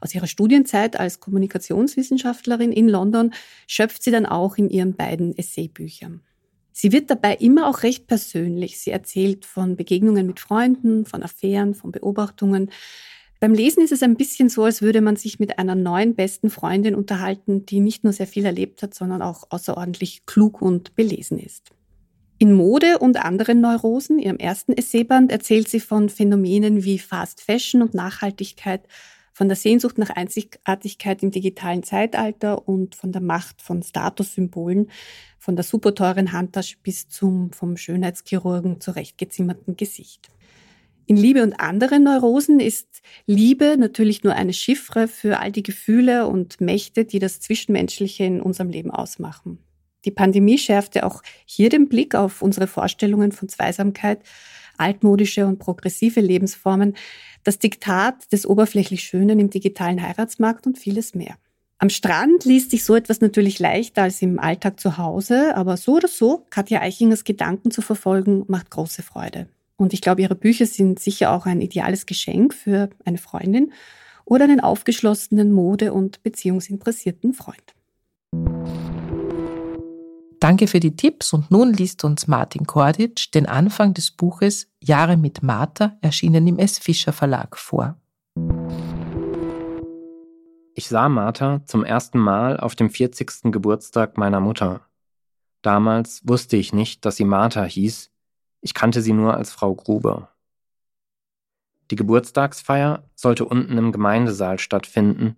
aus 0.00 0.14
ihrer 0.14 0.28
Studienzeit 0.28 0.98
als 0.98 1.18
Kommunikationswissenschaftlerin 1.18 2.70
in 2.70 2.88
London 2.88 3.32
schöpft 3.66 4.04
sie 4.04 4.12
dann 4.12 4.26
auch 4.26 4.56
in 4.56 4.70
ihren 4.70 4.94
beiden 4.94 5.36
Essaybüchern. 5.36 6.20
Sie 6.72 6.92
wird 6.92 7.10
dabei 7.10 7.34
immer 7.34 7.68
auch 7.68 7.82
recht 7.82 8.06
persönlich. 8.06 8.78
Sie 8.78 8.92
erzählt 8.92 9.44
von 9.44 9.74
Begegnungen 9.74 10.28
mit 10.28 10.38
Freunden, 10.38 11.04
von 11.04 11.24
Affären, 11.24 11.74
von 11.74 11.90
Beobachtungen. 11.90 12.70
Beim 13.40 13.54
Lesen 13.54 13.84
ist 13.84 13.92
es 13.92 14.02
ein 14.02 14.16
bisschen 14.16 14.48
so, 14.48 14.64
als 14.64 14.82
würde 14.82 15.00
man 15.00 15.14
sich 15.14 15.38
mit 15.38 15.60
einer 15.60 15.76
neuen 15.76 16.16
besten 16.16 16.50
Freundin 16.50 16.96
unterhalten, 16.96 17.64
die 17.64 17.78
nicht 17.78 18.02
nur 18.02 18.12
sehr 18.12 18.26
viel 18.26 18.44
erlebt 18.44 18.82
hat, 18.82 18.94
sondern 18.94 19.22
auch 19.22 19.44
außerordentlich 19.50 20.26
klug 20.26 20.60
und 20.60 20.96
belesen 20.96 21.38
ist. 21.38 21.70
In 22.38 22.52
Mode 22.52 22.98
und 22.98 23.16
anderen 23.16 23.60
Neurosen, 23.60 24.18
ihrem 24.18 24.38
ersten 24.38 24.72
Essayband, 24.72 25.30
erzählt 25.30 25.68
sie 25.68 25.80
von 25.80 26.08
Phänomenen 26.08 26.84
wie 26.84 26.98
Fast 26.98 27.40
Fashion 27.40 27.82
und 27.82 27.94
Nachhaltigkeit, 27.94 28.82
von 29.32 29.46
der 29.46 29.56
Sehnsucht 29.56 29.98
nach 29.98 30.10
Einzigartigkeit 30.10 31.22
im 31.22 31.30
digitalen 31.30 31.84
Zeitalter 31.84 32.66
und 32.66 32.96
von 32.96 33.12
der 33.12 33.22
Macht 33.22 33.62
von 33.62 33.84
Statussymbolen, 33.84 34.90
von 35.38 35.54
der 35.54 35.64
superteuren 35.64 36.32
Handtasche 36.32 36.76
bis 36.82 37.08
zum 37.08 37.52
vom 37.52 37.76
Schönheitschirurgen 37.76 38.80
zurechtgezimmerten 38.80 39.76
Gesicht. 39.76 40.28
In 41.08 41.16
Liebe 41.16 41.42
und 41.42 41.58
anderen 41.58 42.02
Neurosen 42.02 42.60
ist 42.60 43.00
Liebe 43.24 43.76
natürlich 43.78 44.24
nur 44.24 44.34
eine 44.34 44.52
Chiffre 44.52 45.08
für 45.08 45.40
all 45.40 45.50
die 45.50 45.62
Gefühle 45.62 46.26
und 46.26 46.60
Mächte, 46.60 47.06
die 47.06 47.18
das 47.18 47.40
Zwischenmenschliche 47.40 48.24
in 48.24 48.42
unserem 48.42 48.68
Leben 48.68 48.90
ausmachen. 48.90 49.56
Die 50.04 50.10
Pandemie 50.10 50.58
schärfte 50.58 51.06
auch 51.06 51.22
hier 51.46 51.70
den 51.70 51.88
Blick 51.88 52.14
auf 52.14 52.42
unsere 52.42 52.66
Vorstellungen 52.66 53.32
von 53.32 53.48
Zweisamkeit, 53.48 54.20
altmodische 54.76 55.46
und 55.46 55.58
progressive 55.58 56.20
Lebensformen, 56.20 56.94
das 57.42 57.58
Diktat 57.58 58.30
des 58.30 58.46
oberflächlich 58.46 59.02
Schönen 59.02 59.40
im 59.40 59.48
digitalen 59.48 60.02
Heiratsmarkt 60.02 60.66
und 60.66 60.76
vieles 60.76 61.14
mehr. 61.14 61.38
Am 61.78 61.88
Strand 61.88 62.44
liest 62.44 62.70
sich 62.70 62.84
so 62.84 62.94
etwas 62.94 63.22
natürlich 63.22 63.58
leichter 63.60 64.02
als 64.02 64.20
im 64.20 64.38
Alltag 64.38 64.78
zu 64.78 64.98
Hause, 64.98 65.56
aber 65.56 65.78
so 65.78 65.96
oder 65.96 66.08
so, 66.08 66.44
Katja 66.50 66.82
Eichingers 66.82 67.24
Gedanken 67.24 67.70
zu 67.70 67.80
verfolgen, 67.80 68.44
macht 68.46 68.70
große 68.70 69.02
Freude. 69.02 69.48
Und 69.78 69.94
ich 69.94 70.00
glaube, 70.02 70.20
ihre 70.20 70.34
Bücher 70.34 70.66
sind 70.66 70.98
sicher 70.98 71.30
auch 71.30 71.46
ein 71.46 71.60
ideales 71.60 72.04
Geschenk 72.04 72.52
für 72.52 72.90
eine 73.04 73.16
Freundin 73.16 73.72
oder 74.24 74.44
einen 74.44 74.60
aufgeschlossenen, 74.60 75.52
mode- 75.52 75.92
und 75.92 76.22
beziehungsinteressierten 76.24 77.32
Freund. 77.32 77.74
Danke 80.40 80.66
für 80.66 80.80
die 80.80 80.96
Tipps 80.96 81.32
und 81.32 81.50
nun 81.50 81.72
liest 81.72 82.04
uns 82.04 82.26
Martin 82.26 82.66
Korditsch 82.66 83.32
den 83.32 83.46
Anfang 83.46 83.94
des 83.94 84.10
Buches 84.10 84.68
Jahre 84.82 85.16
mit 85.16 85.42
Martha, 85.42 85.96
erschienen 86.00 86.46
im 86.46 86.58
S. 86.58 86.78
Fischer 86.78 87.12
Verlag 87.12 87.56
vor. 87.56 87.96
Ich 90.74 90.88
sah 90.88 91.08
Martha 91.08 91.62
zum 91.66 91.84
ersten 91.84 92.18
Mal 92.18 92.58
auf 92.58 92.74
dem 92.74 92.90
40. 92.90 93.52
Geburtstag 93.52 94.16
meiner 94.18 94.40
Mutter. 94.40 94.80
Damals 95.62 96.22
wusste 96.24 96.56
ich 96.56 96.72
nicht, 96.72 97.04
dass 97.04 97.16
sie 97.16 97.24
Martha 97.24 97.64
hieß, 97.64 98.12
ich 98.60 98.74
kannte 98.74 99.02
sie 99.02 99.12
nur 99.12 99.34
als 99.34 99.52
Frau 99.52 99.74
Gruber. 99.74 100.30
Die 101.90 101.96
Geburtstagsfeier 101.96 103.04
sollte 103.14 103.44
unten 103.44 103.78
im 103.78 103.92
Gemeindesaal 103.92 104.58
stattfinden. 104.58 105.36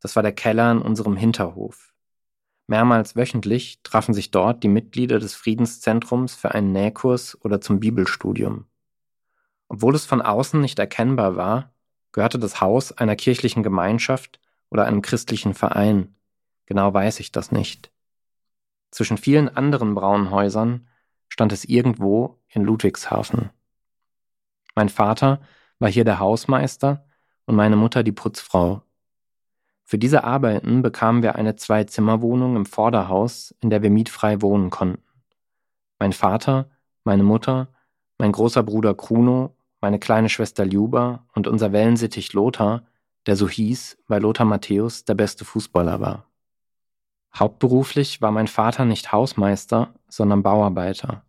Das 0.00 0.16
war 0.16 0.22
der 0.22 0.32
Keller 0.32 0.72
in 0.72 0.82
unserem 0.82 1.16
Hinterhof. 1.16 1.92
Mehrmals 2.66 3.16
wöchentlich 3.16 3.82
trafen 3.82 4.14
sich 4.14 4.30
dort 4.30 4.62
die 4.62 4.68
Mitglieder 4.68 5.18
des 5.18 5.34
Friedenszentrums 5.34 6.34
für 6.34 6.52
einen 6.52 6.72
Nähkurs 6.72 7.38
oder 7.42 7.60
zum 7.60 7.80
Bibelstudium. 7.80 8.66
Obwohl 9.68 9.94
es 9.94 10.04
von 10.04 10.22
außen 10.22 10.60
nicht 10.60 10.78
erkennbar 10.78 11.36
war, 11.36 11.72
gehörte 12.12 12.38
das 12.38 12.60
Haus 12.60 12.92
einer 12.92 13.16
kirchlichen 13.16 13.62
Gemeinschaft 13.62 14.40
oder 14.70 14.84
einem 14.84 15.02
christlichen 15.02 15.54
Verein. 15.54 16.14
Genau 16.66 16.92
weiß 16.92 17.20
ich 17.20 17.32
das 17.32 17.52
nicht. 17.52 17.92
Zwischen 18.90 19.18
vielen 19.18 19.48
anderen 19.48 19.94
braunen 19.94 20.30
Häusern 20.30 20.88
stand 21.32 21.50
es 21.50 21.64
irgendwo 21.64 22.36
in 22.50 22.62
Ludwigshafen. 22.62 23.48
Mein 24.74 24.90
Vater 24.90 25.40
war 25.78 25.88
hier 25.88 26.04
der 26.04 26.18
Hausmeister 26.18 27.06
und 27.46 27.56
meine 27.56 27.76
Mutter 27.76 28.02
die 28.02 28.12
Putzfrau. 28.12 28.82
Für 29.82 29.96
diese 29.96 30.24
Arbeiten 30.24 30.82
bekamen 30.82 31.22
wir 31.22 31.36
eine 31.36 31.56
Zwei-Zimmer-Wohnung 31.56 32.56
im 32.56 32.66
Vorderhaus, 32.66 33.54
in 33.60 33.70
der 33.70 33.82
wir 33.82 33.88
mietfrei 33.88 34.42
wohnen 34.42 34.68
konnten. 34.68 35.02
Mein 35.98 36.12
Vater, 36.12 36.68
meine 37.02 37.22
Mutter, 37.22 37.68
mein 38.18 38.32
großer 38.32 38.62
Bruder 38.62 38.94
Kruno, 38.94 39.56
meine 39.80 39.98
kleine 39.98 40.28
Schwester 40.28 40.66
Ljuba 40.66 41.24
und 41.32 41.48
unser 41.48 41.72
Wellensittich 41.72 42.34
Lothar, 42.34 42.82
der 43.24 43.36
so 43.36 43.48
hieß, 43.48 43.96
weil 44.06 44.20
Lothar 44.20 44.44
Matthäus 44.44 45.06
der 45.06 45.14
beste 45.14 45.46
Fußballer 45.46 45.98
war. 45.98 46.26
Hauptberuflich 47.34 48.20
war 48.20 48.32
mein 48.32 48.48
Vater 48.48 48.84
nicht 48.84 49.12
Hausmeister, 49.12 49.94
sondern 50.12 50.42
Bauarbeiter. 50.42 51.24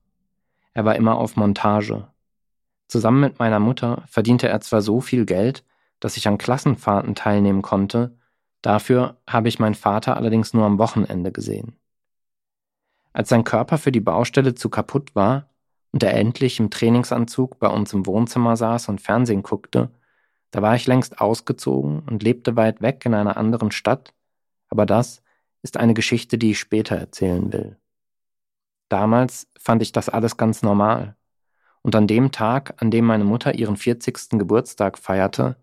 Er 0.73 0.83
war 0.83 0.97
immer 0.97 1.17
auf 1.17 1.37
Montage. 1.37 2.09
Zusammen 2.89 3.21
mit 3.21 3.39
meiner 3.39 3.59
Mutter 3.59 4.03
verdiente 4.07 4.49
er 4.49 4.59
zwar 4.59 4.81
so 4.81 4.99
viel 4.99 5.25
Geld, 5.25 5.63
dass 6.01 6.17
ich 6.17 6.27
an 6.27 6.37
Klassenfahrten 6.37 7.15
teilnehmen 7.15 7.61
konnte, 7.61 8.17
dafür 8.61 9.15
habe 9.25 9.47
ich 9.47 9.57
meinen 9.57 9.75
Vater 9.75 10.17
allerdings 10.17 10.53
nur 10.53 10.65
am 10.65 10.79
Wochenende 10.79 11.31
gesehen. 11.31 11.77
Als 13.13 13.29
sein 13.29 13.45
Körper 13.45 13.77
für 13.77 13.93
die 13.93 14.01
Baustelle 14.01 14.53
zu 14.53 14.69
kaputt 14.69 15.15
war 15.15 15.47
und 15.93 16.03
er 16.03 16.13
endlich 16.15 16.59
im 16.59 16.69
Trainingsanzug 16.69 17.59
bei 17.59 17.69
uns 17.69 17.93
im 17.93 18.05
Wohnzimmer 18.05 18.57
saß 18.57 18.89
und 18.89 18.99
Fernsehen 18.99 19.43
guckte, 19.43 19.91
da 20.51 20.61
war 20.61 20.75
ich 20.75 20.87
längst 20.87 21.21
ausgezogen 21.21 22.01
und 22.01 22.21
lebte 22.21 22.57
weit 22.57 22.81
weg 22.81 23.05
in 23.05 23.13
einer 23.13 23.37
anderen 23.37 23.71
Stadt, 23.71 24.13
aber 24.67 24.85
das 24.85 25.23
ist 25.61 25.77
eine 25.77 25.93
Geschichte, 25.93 26.37
die 26.37 26.51
ich 26.51 26.59
später 26.59 26.97
erzählen 26.97 27.53
will. 27.53 27.77
Damals 28.93 29.47
fand 29.57 29.81
ich 29.81 29.91
das 29.91 30.07
alles 30.07 30.37
ganz 30.37 30.61
normal. 30.61 31.15
Und 31.81 31.95
an 31.95 32.05
dem 32.05 32.31
Tag, 32.31 32.75
an 32.79 32.91
dem 32.91 33.05
meine 33.05 33.23
Mutter 33.23 33.55
ihren 33.55 33.75
40. 33.75 34.37
Geburtstag 34.37 34.99
feierte, 34.99 35.55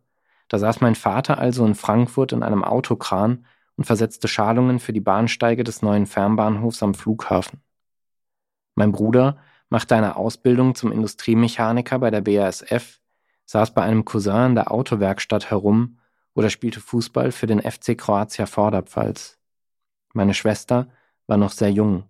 da 0.49 0.59
saß 0.59 0.81
mein 0.81 0.97
Vater 0.97 1.39
also 1.39 1.64
in 1.64 1.76
Frankfurt 1.76 2.33
in 2.33 2.43
einem 2.43 2.64
Autokran 2.64 3.47
und 3.76 3.85
versetzte 3.85 4.26
Schalungen 4.26 4.81
für 4.81 4.93
die 4.93 5.01
Bahnsteige 5.01 5.62
des 5.62 5.81
neuen 5.81 6.07
Fernbahnhofs 6.07 6.83
am 6.83 6.93
Flughafen. 6.93 7.61
Mein 8.74 8.91
Bruder 8.91 9.39
machte 9.68 9.95
eine 9.95 10.16
Ausbildung 10.16 10.74
zum 10.74 10.91
Industriemechaniker 10.91 12.01
bei 12.01 12.11
der 12.11 12.22
BASF, 12.22 12.99
saß 13.47 13.74
bei 13.74 13.83
einem 13.83 14.05
Cousin 14.05 14.47
in 14.47 14.55
der 14.57 14.72
Autowerkstatt 14.72 15.53
herum 15.53 16.01
oder 16.35 16.51
spielte 16.51 16.81
Fußball 16.81 17.31
für 17.31 17.47
den 17.47 17.62
FC 17.62 17.97
Kroatia 17.97 18.47
Vorderpfalz. 18.47 19.39
Meine 20.14 20.35
Schwester 20.35 20.89
war 21.28 21.37
noch 21.37 21.53
sehr 21.53 21.70
jung. 21.70 22.10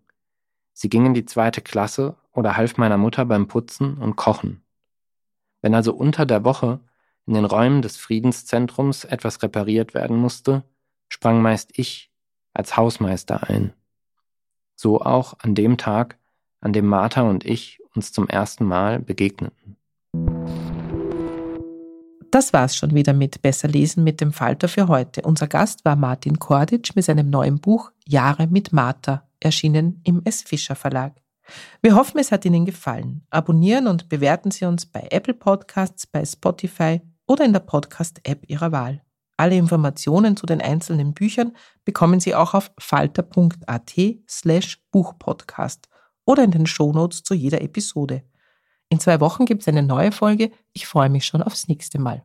Sie 0.81 0.89
ging 0.89 1.05
in 1.05 1.13
die 1.13 1.27
zweite 1.27 1.61
Klasse 1.61 2.17
oder 2.33 2.57
half 2.57 2.79
meiner 2.79 2.97
Mutter 2.97 3.27
beim 3.27 3.49
Putzen 3.49 3.99
und 3.99 4.17
Kochen. 4.17 4.63
Wenn 5.61 5.75
also 5.75 5.93
unter 5.93 6.25
der 6.25 6.43
Woche 6.43 6.81
in 7.27 7.35
den 7.35 7.45
Räumen 7.45 7.83
des 7.83 7.99
Friedenszentrums 7.99 9.05
etwas 9.05 9.43
repariert 9.43 9.93
werden 9.93 10.17
musste, 10.17 10.65
sprang 11.11 11.43
meist 11.43 11.79
ich 11.79 12.11
als 12.55 12.79
Hausmeister 12.79 13.51
ein. 13.51 13.75
So 14.75 15.03
auch 15.03 15.35
an 15.41 15.55
dem 15.55 15.77
Tag, 15.77 16.17
an 16.63 16.73
dem 16.73 16.87
Martha 16.87 17.29
und 17.29 17.45
ich 17.45 17.83
uns 17.95 18.13
zum 18.13 18.27
ersten 18.27 18.65
Mal 18.65 19.01
begegneten. 19.01 19.77
Das 22.31 22.55
war's 22.55 22.75
schon 22.75 22.95
wieder 22.95 23.13
mit 23.13 23.43
Besser 23.43 23.69
lesen 23.69 24.03
mit 24.03 24.23
dem 24.23 24.33
Falter 24.33 24.67
für 24.67 24.89
heute. 24.89 25.21
Unser 25.25 25.47
Gast 25.47 25.85
war 25.85 25.97
Martin 25.97 26.39
Korditsch 26.39 26.97
mit 26.97 27.05
seinem 27.05 27.29
neuen 27.29 27.61
Buch 27.61 27.93
Jahre 28.07 28.47
mit 28.47 28.73
Martha, 28.73 29.29
erschienen 29.41 30.01
im 30.05 30.23
S. 30.25 30.43
Fischer 30.43 30.77
Verlag. 30.77 31.21
Wir 31.83 31.95
hoffen, 31.95 32.19
es 32.19 32.31
hat 32.31 32.45
Ihnen 32.45 32.65
gefallen. 32.65 33.27
Abonnieren 33.31 33.87
und 33.87 34.09
bewerten 34.09 34.51
Sie 34.51 34.65
uns 34.65 34.87
bei 34.87 35.09
Apple 35.11 35.35
Podcasts, 35.35 36.07
bei 36.07 36.25
Spotify 36.25 37.01
oder 37.27 37.45
in 37.45 37.53
der 37.53 37.61
Podcast-App 37.61 38.49
Ihrer 38.49 38.73
Wahl. 38.73 39.03
Alle 39.37 39.57
Informationen 39.57 40.37
zu 40.37 40.47
den 40.47 40.61
einzelnen 40.61 41.15
Büchern 41.15 41.57
bekommen 41.85 42.21
Sie 42.21 42.35
auch 42.35 42.55
auf 42.55 42.73
falter.at 42.79 43.95
slash 44.29 44.83
Buchpodcast 44.91 45.89
oder 46.27 46.45
in 46.45 46.51
den 46.51 46.67
Shownotes 46.67 47.23
zu 47.23 47.35
jeder 47.35 47.63
Episode. 47.63 48.23
In 48.91 49.01
zwei 49.01 49.21
Wochen 49.21 49.47
gibt 49.47 49.63
es 49.63 49.69
eine 49.69 49.83
neue 49.83 50.13
Folge. 50.13 50.51
Ich 50.73 50.87
freue 50.87 51.09
mich 51.09 51.25
schon 51.25 51.43
aufs 51.43 51.69
nächste 51.69 51.99
Mal. 51.99 52.25